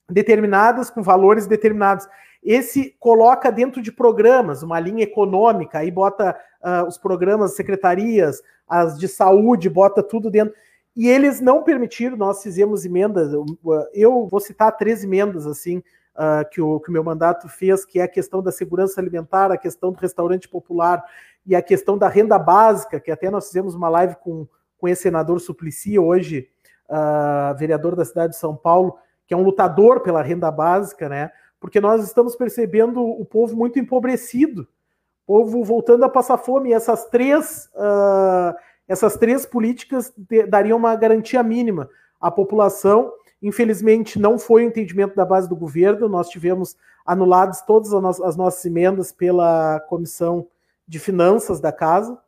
[0.09, 2.07] determinadas, com valores determinados.
[2.43, 8.99] Esse coloca dentro de programas, uma linha econômica, aí bota uh, os programas, secretarias, as
[8.99, 10.55] de saúde, bota tudo dentro.
[10.97, 13.32] E eles não permitiram, nós fizemos emendas,
[13.93, 15.78] eu vou citar três emendas assim,
[16.16, 19.53] uh, que, o, que o meu mandato fez, que é a questão da segurança alimentar,
[19.53, 21.05] a questão do restaurante popular
[21.47, 24.47] e a questão da renda básica, que até nós fizemos uma live com,
[24.78, 26.49] com esse senador Suplicy, hoje
[26.88, 31.30] uh, vereador da cidade de São Paulo, que é um lutador pela renda básica, né?
[31.61, 34.66] Porque nós estamos percebendo o povo muito empobrecido,
[35.26, 36.70] o povo voltando a passar fome.
[36.70, 38.56] E essas três, uh,
[38.88, 40.12] essas três políticas
[40.48, 41.88] dariam uma garantia mínima
[42.18, 43.12] à população.
[43.42, 48.64] Infelizmente, não foi o entendimento da base do governo, nós tivemos anuladas todas as nossas
[48.64, 50.46] emendas pela Comissão
[50.86, 52.18] de Finanças da Casa,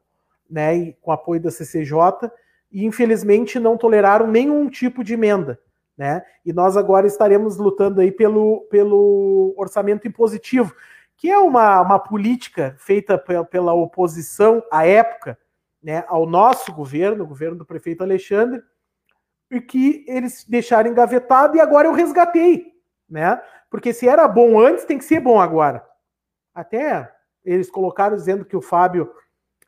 [0.48, 2.30] né, e com apoio da CCJ,
[2.70, 5.58] e infelizmente não toleraram nenhum tipo de emenda.
[5.96, 6.22] Né?
[6.44, 10.74] E nós agora estaremos lutando aí pelo, pelo orçamento impositivo,
[11.16, 15.38] que é uma, uma política feita pela oposição à época,
[15.82, 18.62] né, ao nosso governo, o governo do prefeito Alexandre,
[19.50, 22.72] e que eles deixaram engavetado e agora eu resgatei,
[23.08, 23.40] né?
[23.70, 25.86] Porque se era bom antes, tem que ser bom agora.
[26.54, 27.12] Até
[27.44, 29.12] eles colocaram dizendo que o Fábio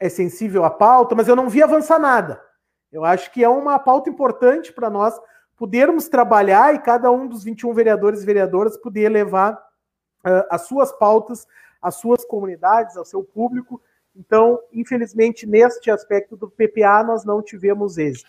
[0.00, 2.42] é sensível à pauta, mas eu não vi avançar nada.
[2.90, 5.18] Eu acho que é uma pauta importante para nós
[5.56, 10.92] podermos trabalhar e cada um dos 21 vereadores e vereadoras poder levar uh, as suas
[10.92, 11.46] pautas,
[11.80, 13.80] às suas comunidades, ao seu público.
[14.16, 18.28] Então, infelizmente, neste aspecto do PPA, nós não tivemos êxito.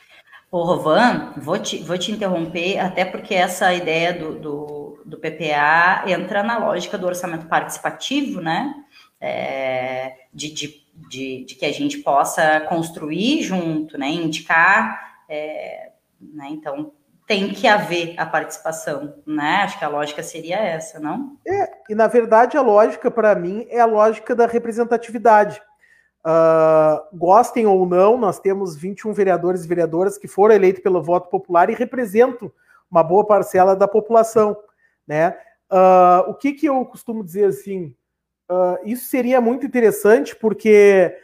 [0.51, 6.03] Ô, Rovan, vou te, vou te interromper, até porque essa ideia do, do, do PPA
[6.07, 8.73] entra na lógica do orçamento participativo, né?
[9.19, 14.07] É, de, de, de, de, que a gente possa construir junto, né?
[14.07, 16.47] Indicar, é, né?
[16.51, 16.93] Então,
[17.28, 19.61] tem que haver a participação, né?
[19.63, 21.38] Acho que a lógica seria essa, não?
[21.45, 25.61] É, e na verdade a lógica para mim é a lógica da representatividade.
[26.26, 31.30] Uh, gostem ou não, nós temos 21 vereadores e vereadoras que foram eleitos pelo voto
[31.30, 32.51] popular e representam
[32.89, 34.55] uma boa parcela da população,
[35.07, 35.38] né?
[35.71, 37.95] Uh, o que, que eu costumo dizer assim?
[38.49, 41.15] Uh, isso seria muito interessante porque,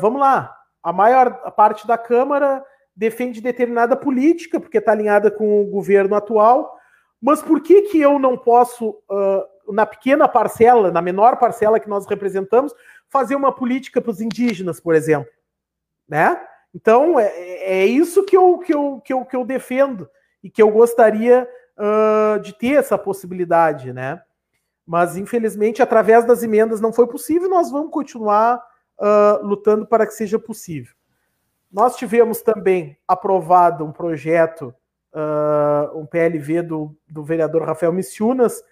[0.00, 2.64] vamos lá, a maior parte da Câmara
[2.94, 6.76] defende determinada política, porque está alinhada com o governo atual,
[7.20, 11.88] mas por que, que eu não posso, uh, na pequena parcela, na menor parcela que
[11.88, 12.74] nós representamos,
[13.08, 15.30] fazer uma política para os indígenas, por exemplo?
[16.08, 16.38] Né?
[16.74, 17.28] Então, é,
[17.82, 20.08] é isso que eu, que, eu, que, eu, que eu defendo
[20.42, 24.20] e que eu gostaria uh, de ter essa possibilidade, né?
[24.84, 28.60] Mas, infelizmente, através das emendas não foi possível, nós vamos continuar
[28.98, 30.94] uh, lutando para que seja possível.
[31.72, 34.74] Nós tivemos também aprovado um projeto,
[35.14, 38.62] uh, um PLV do, do vereador Rafael Missiunas,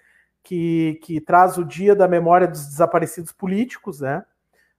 [0.43, 4.23] que, que traz o Dia da Memória dos Desaparecidos Políticos, né?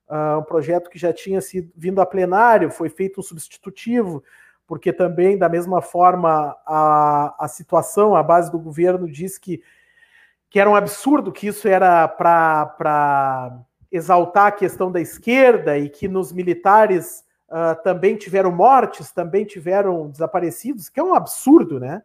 [0.07, 4.23] Uh, um projeto que já tinha sido vindo a plenário, foi feito um substitutivo,
[4.67, 9.63] porque também, da mesma forma, a, a situação, a base do governo diz que,
[10.47, 13.57] que era um absurdo, que isso era para
[13.91, 20.09] exaltar a questão da esquerda e que nos militares uh, também tiveram mortes, também tiveram
[20.09, 22.01] desaparecidos, que é um absurdo, né?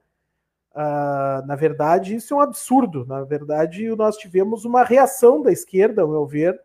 [0.74, 3.06] Uh, na verdade, isso é um absurdo.
[3.06, 6.60] Na verdade, nós tivemos uma reação da esquerda, ao meu ver,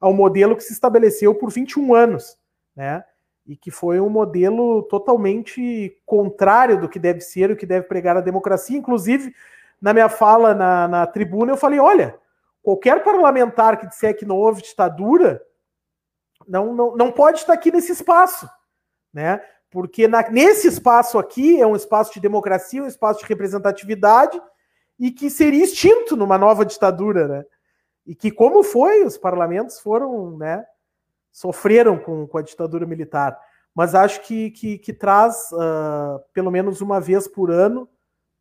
[0.00, 2.38] ao modelo que se estabeleceu por 21 anos,
[2.74, 3.04] né?
[3.46, 8.16] E que foi um modelo totalmente contrário do que deve ser, o que deve pregar
[8.16, 8.78] a democracia.
[8.78, 9.34] Inclusive,
[9.80, 12.14] na minha fala na, na tribuna, eu falei: olha,
[12.62, 15.42] qualquer parlamentar que disser que não houve ditadura,
[16.50, 18.50] não, não, não pode estar aqui nesse espaço,
[19.14, 19.40] né?
[19.70, 24.42] Porque na, nesse espaço aqui é um espaço de democracia, um espaço de representatividade
[24.98, 27.44] e que seria extinto numa nova ditadura, né?
[28.04, 30.66] E que como foi, os parlamentos foram, né?
[31.30, 33.38] Sofreram com, com a ditadura militar.
[33.72, 37.88] Mas acho que, que, que traz, uh, pelo menos uma vez por ano,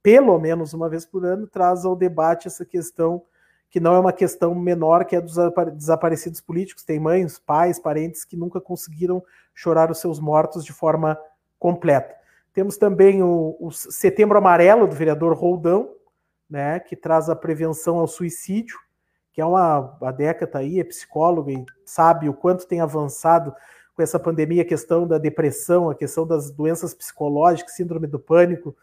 [0.02, 3.22] pelo menos uma vez por ano, traz ao debate essa questão
[3.70, 5.36] que não é uma questão menor que é dos
[5.76, 6.84] desaparecidos políticos.
[6.84, 11.18] Tem mães, pais, parentes que nunca conseguiram chorar os seus mortos de forma
[11.60, 12.16] completa.
[12.54, 15.94] Temos também o, o Setembro Amarelo, do vereador Roldão,
[16.50, 18.78] né, que traz a prevenção ao suicídio,
[19.32, 23.54] que é uma a Deca tá aí, é psicóloga e sabe o quanto tem avançado
[23.96, 28.76] com essa pandemia a questão da depressão, a questão das doenças psicológicas, síndrome do pânico,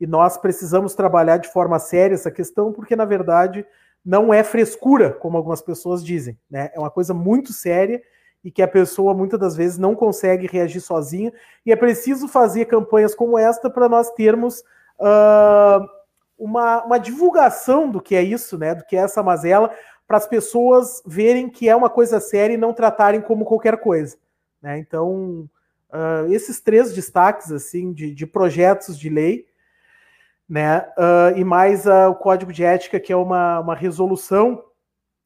[0.00, 3.64] e nós precisamos trabalhar de forma séria essa questão, porque na verdade
[4.04, 6.70] não é frescura, como algumas pessoas dizem, né?
[6.74, 8.02] É uma coisa muito séria
[8.44, 11.32] e que a pessoa muitas das vezes não consegue reagir sozinha,
[11.64, 14.64] e é preciso fazer campanhas como esta para nós termos
[14.98, 15.88] uh,
[16.36, 18.74] uma, uma divulgação do que é isso, né?
[18.74, 19.72] Do que é essa mazela,
[20.08, 24.16] para as pessoas verem que é uma coisa séria e não tratarem como qualquer coisa,
[24.60, 24.76] né?
[24.78, 25.48] Então,
[25.92, 29.46] uh, esses três destaques assim de, de projetos de lei
[30.52, 30.86] né?
[30.98, 34.62] Uh, e mais uh, o código de ética, que é uma, uma resolução.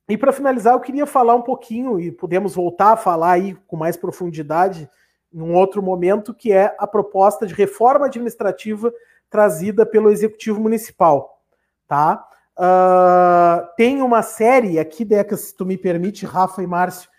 [0.08, 3.76] E para finalizar, eu queria falar um pouquinho, e podemos voltar a falar aí com
[3.76, 4.88] mais profundidade
[5.34, 8.92] em um outro momento, que é a proposta de reforma administrativa
[9.28, 11.42] trazida pelo Executivo Municipal.
[11.88, 12.24] Tá?
[12.56, 17.10] Uh, tem uma série aqui, Deca, se tu me permite, Rafa e Márcio,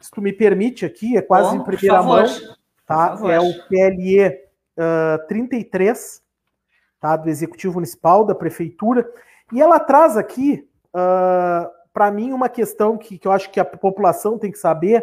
[0.00, 2.24] se tu me permite aqui, é quase Bom, em primeira mão,
[2.86, 3.18] tá?
[3.28, 6.24] É o PLE uh, 33,
[7.00, 7.16] tá?
[7.16, 9.08] Do Executivo Municipal, da Prefeitura,
[9.52, 13.60] e ela traz aqui, uh, ah, para mim, uma questão que, que eu acho que
[13.60, 15.02] a população tem que saber.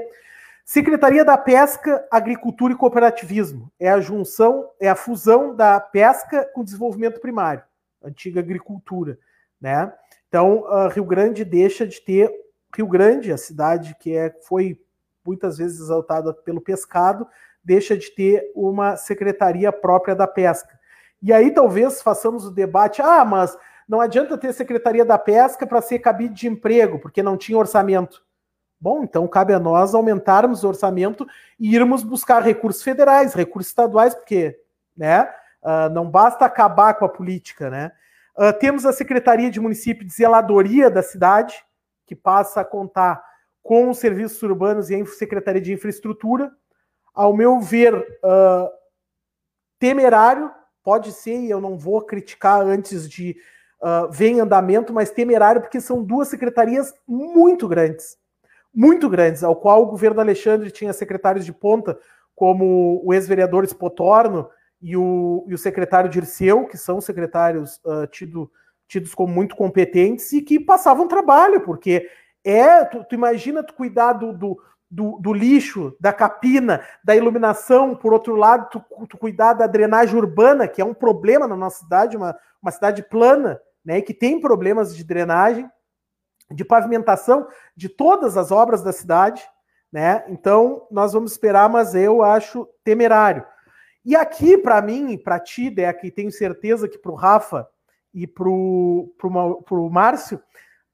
[0.65, 3.71] Secretaria da Pesca, Agricultura e Cooperativismo.
[3.79, 7.63] É a junção, é a fusão da pesca com desenvolvimento primário,
[8.03, 9.17] antiga agricultura
[9.63, 9.93] né?
[10.27, 12.29] Então, uh, Rio Grande deixa de ter
[12.75, 14.77] Rio Grande, a cidade que é, foi
[15.25, 17.25] muitas vezes exaltada pelo pescado,
[17.63, 20.77] deixa de ter uma secretaria própria da pesca.
[21.23, 23.57] E aí talvez façamos o debate: ah, mas
[23.87, 28.21] não adianta ter secretaria da pesca para ser cabide de emprego, porque não tinha orçamento.
[28.79, 31.25] Bom, então cabe a nós aumentarmos o orçamento
[31.57, 34.59] e irmos buscar recursos federais, recursos estaduais, porque
[34.95, 35.23] né,
[35.61, 37.93] uh, não basta acabar com a política, né?
[38.37, 41.63] Uh, temos a Secretaria de Município de Zeladoria da cidade,
[42.05, 43.23] que passa a contar
[43.61, 46.51] com os serviços urbanos e a Secretaria de Infraestrutura.
[47.13, 48.69] Ao meu ver, uh,
[49.79, 50.51] temerário,
[50.83, 53.35] pode ser, e eu não vou criticar antes de
[53.81, 58.17] uh, ver em andamento, mas temerário porque são duas secretarias muito grandes,
[58.73, 61.97] muito grandes, ao qual o governo Alexandre tinha secretários de ponta,
[62.35, 64.49] como o ex-vereador Spotorno,
[64.81, 68.51] e o, e o secretário Dirceu, que são secretários uh, tido,
[68.85, 72.09] tidos como muito competentes e que passavam trabalho, porque
[72.43, 74.59] é, tu, tu imagina tu cuidar do, do,
[74.93, 80.15] do, do, lixo, da capina, da iluminação, por outro lado, tu, tu, cuidar da drenagem
[80.15, 84.39] urbana, que é um problema na nossa cidade, uma, uma cidade plana, né, que tem
[84.39, 85.67] problemas de drenagem,
[86.51, 89.43] de pavimentação de todas as obras da cidade,
[89.91, 90.23] né?
[90.27, 93.45] Então, nós vamos esperar, mas eu acho temerário.
[94.05, 97.67] E aqui, para mim, para ti, Deca, e tenho certeza que para o Rafa
[98.13, 100.39] e para o Márcio,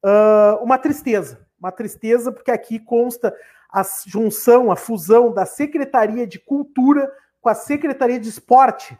[0.06, 1.46] uh, uma tristeza.
[1.60, 3.36] Uma tristeza, porque aqui consta
[3.72, 8.98] a junção, a fusão da Secretaria de Cultura com a Secretaria de Esporte.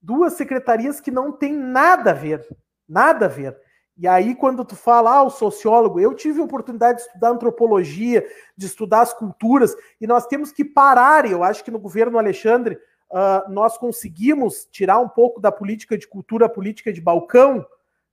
[0.00, 2.44] Duas secretarias que não têm nada a ver.
[2.88, 3.56] Nada a ver.
[3.96, 8.26] E aí, quando tu fala, ah, o sociólogo, eu tive a oportunidade de estudar antropologia,
[8.56, 12.74] de estudar as culturas, e nós temos que parar, eu acho que no governo Alexandre
[13.10, 17.64] uh, nós conseguimos tirar um pouco da política de cultura, a política de balcão,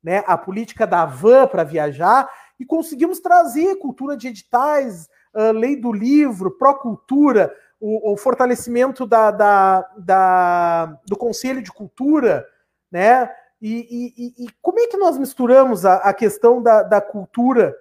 [0.03, 2.29] né, a política da van para viajar,
[2.59, 9.31] e conseguimos trazer cultura de editais, uh, lei do livro, pró-cultura, o, o, fortalecimento da,
[9.31, 12.45] da, da, do Conselho de Cultura,
[12.91, 13.31] né?
[13.61, 17.75] E, e, e, como é que nós misturamos a, a questão da, da, cultura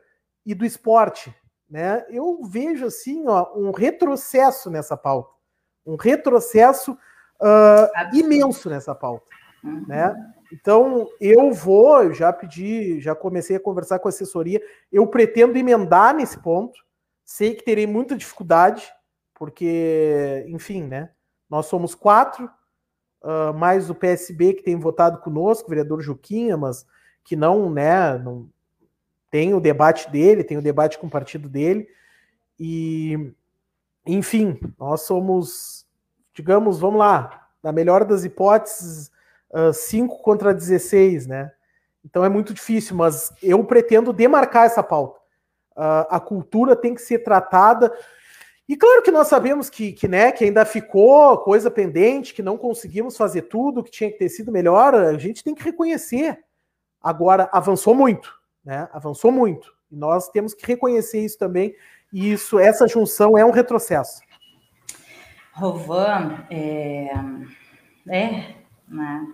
[0.45, 1.35] e do esporte?
[1.71, 2.05] Né?
[2.11, 5.31] Eu vejo assim ó, um retrocesso nessa pauta,
[5.87, 9.27] um retrocesso uh, imenso nessa pauta.
[9.63, 9.85] Uhum.
[9.87, 10.15] Né?
[10.53, 15.57] Então eu vou, eu já pedi, já comecei a conversar com a assessoria, eu pretendo
[15.57, 16.79] emendar nesse ponto.
[17.25, 18.91] Sei que terei muita dificuldade,
[19.35, 21.11] porque, enfim, né?
[21.49, 22.51] Nós somos quatro,
[23.23, 26.87] uh, mais o PSB que tem votado conosco, o vereador Juquinha, mas
[27.25, 28.49] que não, né, não
[29.31, 31.87] tem o debate dele, tem o debate com o partido dele.
[32.59, 33.33] E,
[34.07, 35.87] enfim, nós somos,
[36.35, 39.11] digamos, vamos lá, na melhor das hipóteses,
[39.75, 41.51] 5 uh, contra 16, né?
[42.05, 45.19] Então é muito difícil, mas eu pretendo demarcar essa pauta.
[45.77, 47.93] Uh, a cultura tem que ser tratada
[48.69, 52.59] e claro que nós sabemos que, que, né, que ainda ficou coisa pendente, que não
[52.59, 56.39] conseguimos fazer tudo, que tinha que ter sido melhor, a gente tem que reconhecer.
[57.01, 58.31] Agora, avançou muito,
[58.63, 58.87] né?
[58.93, 59.73] Avançou muito.
[59.91, 61.75] E nós temos que reconhecer isso também.
[62.13, 64.21] E isso, essa junção é um retrocesso.
[65.55, 67.11] Rovan, é,
[68.07, 68.55] é
[68.87, 69.27] né?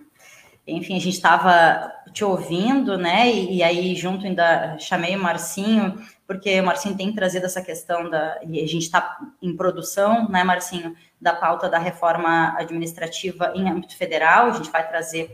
[0.67, 3.31] Enfim, a gente estava te ouvindo, né?
[3.31, 8.09] E, e, aí, junto, ainda chamei o Marcinho, porque o Marcinho tem trazido essa questão
[8.09, 8.41] da.
[8.43, 13.97] E a gente está em produção, né, Marcinho, da pauta da reforma administrativa em âmbito
[13.97, 15.31] federal, a gente vai trazer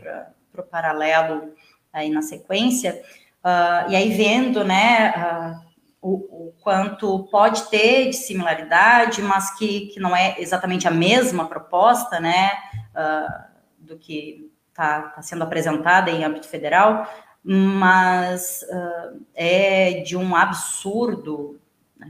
[0.51, 1.53] para o paralelo
[1.93, 3.01] aí na sequência.
[3.43, 5.13] Uh, e aí, vendo, né.
[5.15, 5.71] Uh,
[6.01, 11.47] o, o, quanto pode ter de similaridade, mas que, que não é exatamente a mesma
[11.47, 12.53] proposta, né,
[12.95, 13.43] uh,
[13.77, 17.07] do que está tá sendo apresentada em âmbito federal,
[17.43, 21.59] mas uh, é de um absurdo
[22.01, 22.05] uh,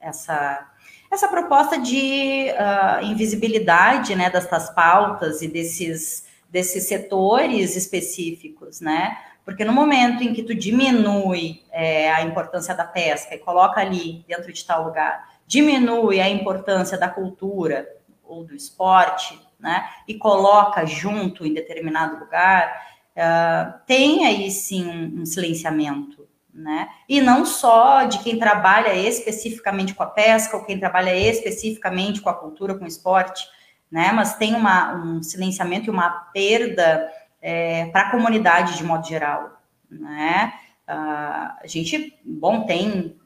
[0.00, 0.68] essa,
[1.10, 9.16] essa proposta de uh, invisibilidade né, dessas pautas e desses, desses setores específicos, né?
[9.44, 14.24] Porque no momento em que tu diminui é, a importância da pesca e coloca ali
[14.28, 17.88] dentro de tal lugar, diminui a importância da cultura
[18.22, 19.88] ou do esporte, né?
[20.08, 22.72] E coloca junto em determinado lugar,
[23.16, 26.88] uh, tem aí sim um, um silenciamento, né?
[27.08, 32.30] E não só de quem trabalha especificamente com a pesca ou quem trabalha especificamente com
[32.30, 33.46] a cultura, com o esporte,
[33.90, 34.12] né?
[34.12, 39.60] Mas tem uma, um silenciamento e uma perda é, para a comunidade de modo geral,
[39.90, 40.54] né?
[40.88, 43.19] Uh, a gente, bom, tem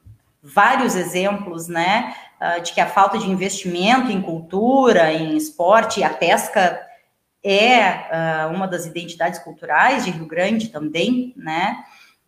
[0.45, 6.09] vários exemplos, né, uh, de que a falta de investimento em cultura, em esporte, a
[6.09, 6.79] pesca
[7.43, 11.83] é uh, uma das identidades culturais de Rio Grande também, né?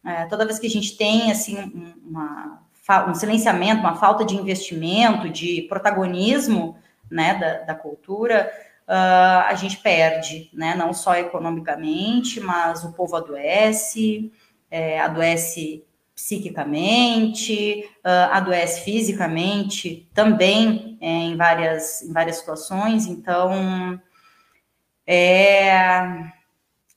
[0.06, 1.58] Uh, toda vez que a gente tem assim
[2.06, 2.62] uma,
[3.08, 6.78] um silenciamento, uma falta de investimento, de protagonismo,
[7.10, 8.52] né, da, da cultura,
[8.88, 10.76] uh, a gente perde, né?
[10.76, 14.32] Não só economicamente, mas o povo adoece,
[14.70, 15.84] é, adoece
[16.18, 24.02] psiquicamente, uh, adoece fisicamente também é, em, várias, em várias situações, então
[25.06, 26.34] é, é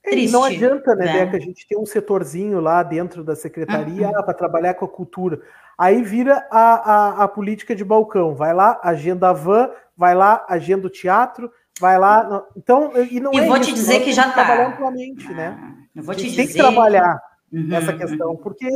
[0.02, 0.32] triste.
[0.32, 1.26] Não adianta, né, né?
[1.26, 4.24] Beca, a gente tem um setorzinho lá dentro da secretaria uhum.
[4.24, 5.42] para trabalhar com a cultura.
[5.76, 8.34] Aí vira a, a, a, política de balcão.
[8.34, 12.42] Vai lá, agenda van, vai lá, agenda o teatro, vai lá.
[12.56, 14.56] Então, e não e é vou te dizer que já está.
[14.56, 14.76] Né?
[14.78, 15.74] ah, né?
[15.94, 16.36] Eu vou te dizer.
[16.36, 18.36] Tem que trabalhar uhum, essa questão, uhum.
[18.36, 18.66] porque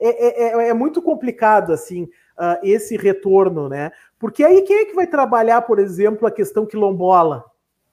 [0.00, 3.92] é, é, é, é, muito complicado, assim, uh, esse retorno, né?
[4.18, 7.44] Porque aí quem é que vai trabalhar, por exemplo, a questão quilombola?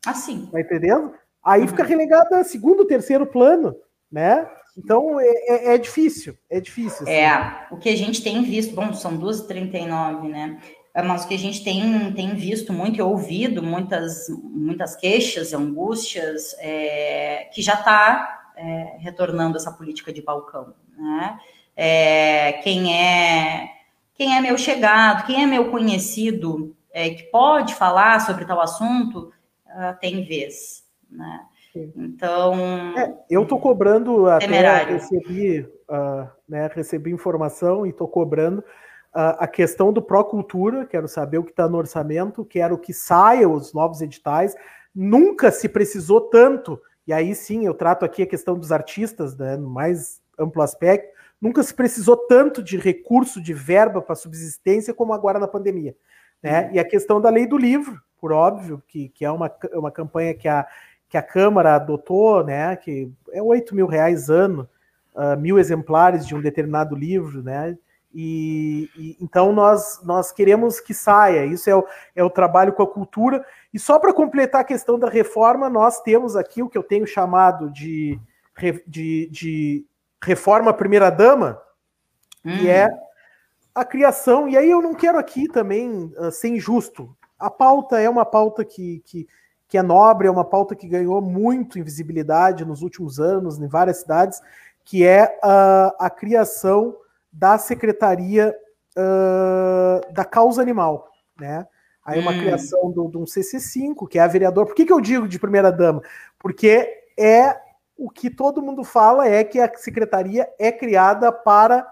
[0.05, 0.47] Assim.
[0.51, 1.13] Tá entendendo?
[1.43, 1.67] Aí uhum.
[1.67, 3.75] fica relegado a segundo, terceiro plano,
[4.11, 4.47] né?
[4.77, 7.03] Então é, é, é difícil, é difícil.
[7.03, 7.11] Assim.
[7.11, 10.59] É, o que a gente tem visto, bom, são 2h39, né?
[10.93, 15.53] É, mas o que a gente tem, tem visto muito e ouvido muitas, muitas queixas,
[15.53, 21.39] angústias, é, que já está é, retornando essa política de balcão, né?
[21.75, 23.69] É, quem é
[24.13, 29.31] quem é meu chegado, quem é meu conhecido, é, que pode falar sobre tal assunto,
[29.65, 31.45] uh, tem vez, né?
[31.95, 32.55] Então.
[32.97, 39.47] É, eu estou cobrando até recebi, uh, né, recebi informação e estou cobrando uh, a
[39.47, 44.01] questão do Procultura, quero saber o que está no orçamento, quero que saia os novos
[44.01, 44.53] editais.
[44.93, 49.57] Nunca se precisou tanto, e aí sim eu trato aqui a questão dos artistas, né,
[49.57, 55.11] no mais amplo aspecto, nunca se precisou tanto de recurso, de verba para subsistência como
[55.11, 55.95] agora na pandemia.
[56.41, 56.67] Né?
[56.67, 56.73] Uhum.
[56.73, 60.35] E a questão da lei do livro, por óbvio, que, que é uma, uma campanha
[60.35, 60.67] que a,
[61.09, 64.69] que a Câmara adotou, né, que é 8 mil reais ano,
[65.15, 67.75] uh, mil exemplares de um determinado livro, né,
[68.13, 71.85] e, e, então nós, nós queremos que saia, isso é o,
[72.15, 76.01] é o trabalho com a cultura, e só para completar a questão da reforma, nós
[76.01, 78.19] temos aqui o que eu tenho chamado de,
[78.87, 79.85] de, de
[80.23, 81.61] reforma primeira-dama,
[82.43, 82.57] hum.
[82.57, 82.89] que é
[83.75, 88.09] a criação, e aí eu não quero aqui também uh, ser injusto, a pauta é
[88.09, 89.27] uma pauta que, que,
[89.67, 93.97] que é nobre, é uma pauta que ganhou muito invisibilidade nos últimos anos em várias
[93.97, 94.41] cidades,
[94.83, 96.97] que é uh, a criação
[97.31, 98.55] da Secretaria
[98.97, 101.09] uh, da Causa Animal,
[101.39, 101.67] né?
[102.03, 102.39] Aí uma hum.
[102.39, 104.65] criação de um CC5, que é a vereadora.
[104.65, 106.01] Por que, que eu digo de primeira dama?
[106.39, 107.55] Porque é
[107.95, 111.85] o que todo mundo fala é que a secretaria é criada para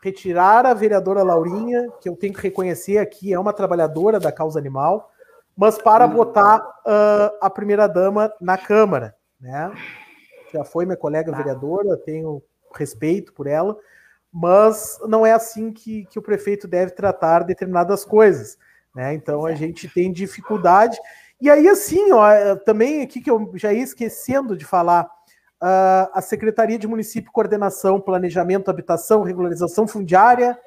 [0.00, 4.58] retirar a vereadora Laurinha, que eu tenho que reconhecer aqui, é uma trabalhadora da causa
[4.58, 5.10] animal,
[5.56, 6.14] mas para uhum.
[6.14, 9.16] botar uh, a primeira-dama na Câmara.
[9.40, 9.72] Né?
[10.52, 11.36] Já foi minha colega tá.
[11.36, 12.40] vereadora, tenho
[12.74, 13.76] respeito por ela,
[14.32, 18.58] mas não é assim que, que o prefeito deve tratar determinadas coisas.
[18.94, 19.14] Né?
[19.14, 20.98] Então a gente tem dificuldade.
[21.40, 25.04] E aí, assim, ó, também aqui que eu já ia esquecendo de falar,
[25.62, 30.58] uh, a Secretaria de Município, Coordenação, Planejamento, Habitação, Regularização Fundiária,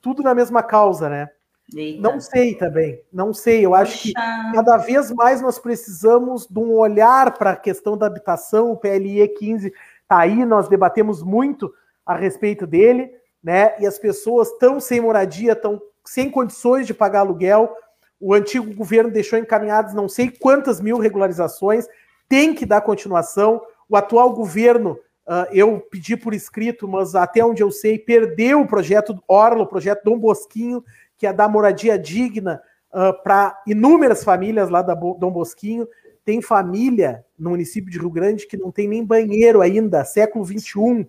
[0.00, 1.28] tudo na mesma causa, né?
[1.74, 2.00] Eita.
[2.00, 3.64] Não sei também, não sei.
[3.64, 3.82] Eu Poxa.
[3.82, 8.70] acho que cada vez mais nós precisamos de um olhar para a questão da habitação.
[8.70, 9.68] O PLE 15
[10.02, 11.72] está aí, nós debatemos muito
[12.04, 13.10] a respeito dele,
[13.42, 13.74] né?
[13.78, 17.74] E as pessoas estão sem moradia, estão sem condições de pagar aluguel.
[18.20, 21.86] O antigo governo deixou encaminhados não sei quantas mil regularizações,
[22.28, 23.60] tem que dar continuação.
[23.88, 28.66] O atual governo, uh, eu pedi por escrito, mas até onde eu sei, perdeu o
[28.66, 30.82] projeto Orla, o projeto Dom Bosquinho,
[31.16, 35.86] que é dar moradia digna uh, para inúmeras famílias lá da Dom Bosquinho.
[36.24, 41.04] Tem família no município de Rio Grande que não tem nem banheiro ainda, século 21,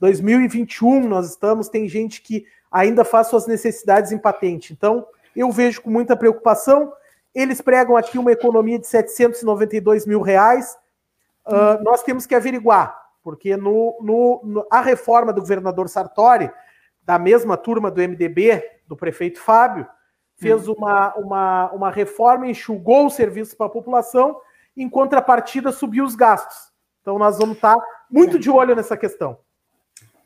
[0.00, 4.72] 2021 nós estamos, tem gente que ainda faz suas necessidades em patente.
[4.72, 6.92] Então, eu vejo com muita preocupação.
[7.34, 10.76] Eles pregam aqui uma economia de 792 mil reais
[11.48, 16.50] uh, nós temos que averiguar, porque no, no, no, a reforma do governador Sartori,
[17.02, 19.86] da mesma turma do MDB, do prefeito Fábio,
[20.36, 20.74] fez hum.
[20.76, 24.40] uma, uma, uma reforma, enxugou os serviços para a população,
[24.76, 26.70] em contrapartida subiu os gastos.
[27.00, 27.76] Então nós vamos estar
[28.10, 29.38] muito de olho nessa questão.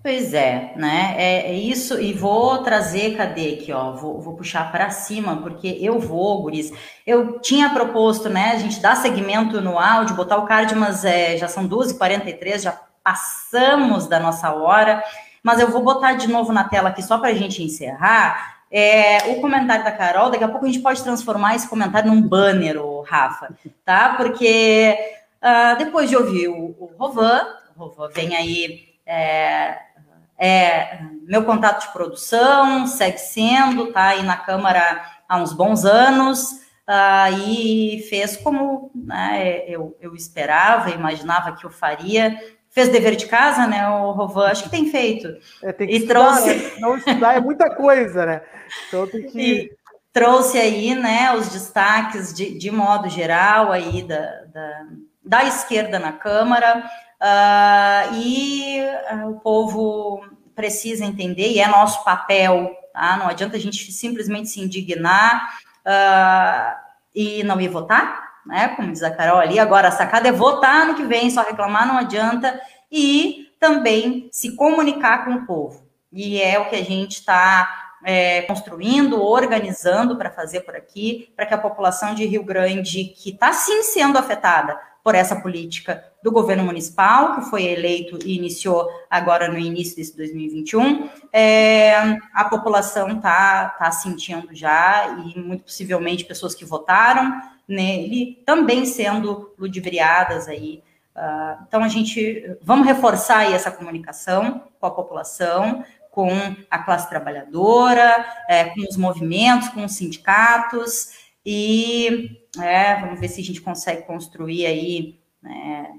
[0.02, 1.14] Pois é, né?
[1.16, 3.92] É, é, isso, e vou trazer, cadê aqui, ó?
[3.92, 6.72] Vou, vou puxar para cima, porque eu vou, Guris.
[7.06, 11.36] Eu tinha proposto, né, a gente dar segmento no áudio, botar o card, mas é,
[11.36, 15.04] já são 12h43, já passamos da nossa hora,
[15.40, 18.64] mas eu vou botar de novo na tela aqui só para a gente encerrar.
[18.72, 22.22] É, o comentário da Carol, daqui a pouco a gente pode transformar esse comentário num
[22.22, 24.14] banner, Rafa, tá?
[24.16, 24.96] Porque
[25.40, 27.46] uh, depois de ouvir o, o Rovan,
[27.76, 28.92] o Rovan vem aí.
[29.04, 29.91] É,
[30.38, 36.52] é, meu contato de produção segue sendo, tá aí na Câmara há uns bons anos,
[36.88, 42.36] uh, e fez como né, eu, eu esperava, imaginava que eu faria.
[42.70, 44.48] Fez dever de casa, né, o Rovan?
[44.48, 45.28] Acho que tem feito.
[45.62, 46.54] É, tem que e estudar, trouxe...
[46.54, 46.70] Né?
[46.78, 48.40] Não estudar é muita coisa, né?
[48.88, 49.40] Então tem que...
[49.40, 49.70] E
[50.12, 54.86] trouxe aí, né, os destaques de, de modo geral aí da, da,
[55.24, 56.84] da esquerda na Câmara,
[57.22, 58.80] Uh, e
[59.12, 60.24] uh, o povo
[60.56, 63.16] precisa entender, e é nosso papel, tá?
[63.16, 65.56] Não adianta a gente simplesmente se indignar
[65.86, 66.76] uh,
[67.14, 68.70] e não ir votar, né?
[68.70, 71.86] Como diz a Carol ali, agora a sacada é votar no que vem, só reclamar
[71.86, 72.60] não adianta,
[72.90, 75.86] e também se comunicar com o povo.
[76.12, 81.46] E é o que a gente está é, construindo, organizando para fazer por aqui, para
[81.46, 86.30] que a população de Rio Grande, que está sim sendo afetada por essa política do
[86.30, 93.08] governo municipal, que foi eleito e iniciou agora no início desse 2021, é, a população
[93.16, 100.82] está tá sentindo já, e muito possivelmente pessoas que votaram nele também sendo ludibriadas aí.
[101.16, 106.28] Uh, então, a gente, vamos reforçar aí essa comunicação com a população, com
[106.70, 113.40] a classe trabalhadora, é, com os movimentos, com os sindicatos, e é, vamos ver se
[113.40, 115.94] a gente consegue construir aí né,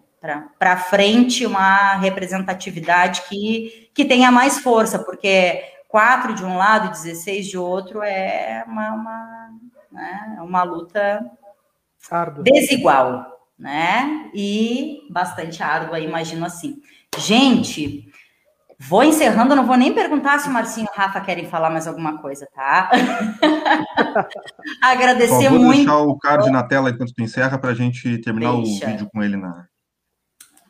[0.58, 6.92] para frente uma representatividade que, que tenha mais força, porque quatro de um lado e
[6.92, 9.50] 16 de outro é uma, uma,
[9.92, 11.30] né, uma luta
[12.10, 12.44] Árdua.
[12.44, 14.30] desigual, né?
[14.34, 16.82] E bastante árdua, imagino assim.
[17.18, 18.08] Gente,
[18.80, 21.88] vou encerrando, não vou nem perguntar se o Marcinho e o Rafa querem falar mais
[21.88, 22.90] alguma coisa, tá?
[24.82, 25.86] Agradecer Bom, vou muito.
[25.86, 28.86] Vou deixar o card na tela enquanto tu encerra para a gente terminar Deixa.
[28.86, 29.66] o vídeo com ele na,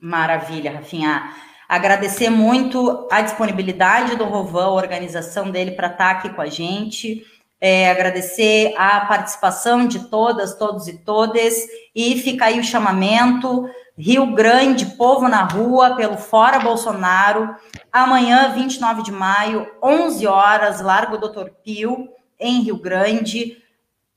[0.03, 1.31] Maravilha, Rafinha.
[1.69, 6.47] Agradecer muito a disponibilidade do Rovan, a organização dele para estar tá aqui com a
[6.47, 7.25] gente.
[7.61, 11.55] É, agradecer a participação de todas, todos e todas.
[11.95, 13.65] E fica aí o chamamento.
[13.97, 17.55] Rio Grande, povo na rua, pelo Fora Bolsonaro.
[17.89, 22.09] Amanhã, 29 de maio, 11 horas, Largo Doutor Pio,
[22.43, 23.57] em Rio Grande.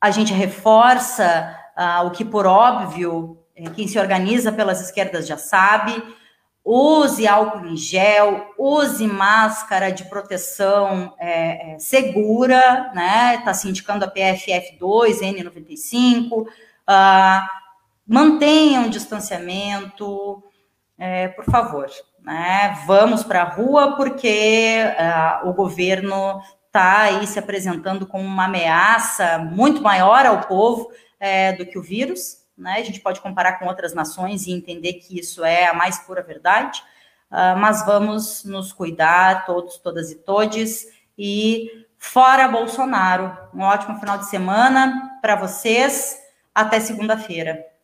[0.00, 5.38] A gente reforça uh, o que, por óbvio, é, quem se organiza pelas esquerdas já
[5.38, 6.02] sabe,
[6.62, 13.36] use álcool em gel, use máscara de proteção é, é, segura, né?
[13.36, 16.46] Está se indicando a PFF2, N95, uh,
[18.06, 20.42] mantenham um distanciamento,
[20.98, 21.88] é, por favor,
[22.20, 22.76] né?
[22.84, 26.42] Vamos para a rua porque uh, o governo
[26.76, 31.82] está aí se apresentando como uma ameaça muito maior ao povo é, do que o
[31.82, 32.76] vírus né?
[32.78, 36.22] A gente pode comparar com outras nações e entender que isso é a mais pura
[36.22, 36.82] verdade,
[37.30, 40.86] uh, mas vamos nos cuidar, todos, todas e todes,
[41.18, 43.36] e fora Bolsonaro.
[43.52, 46.18] Um ótimo final de semana para vocês.
[46.54, 47.75] Até segunda-feira.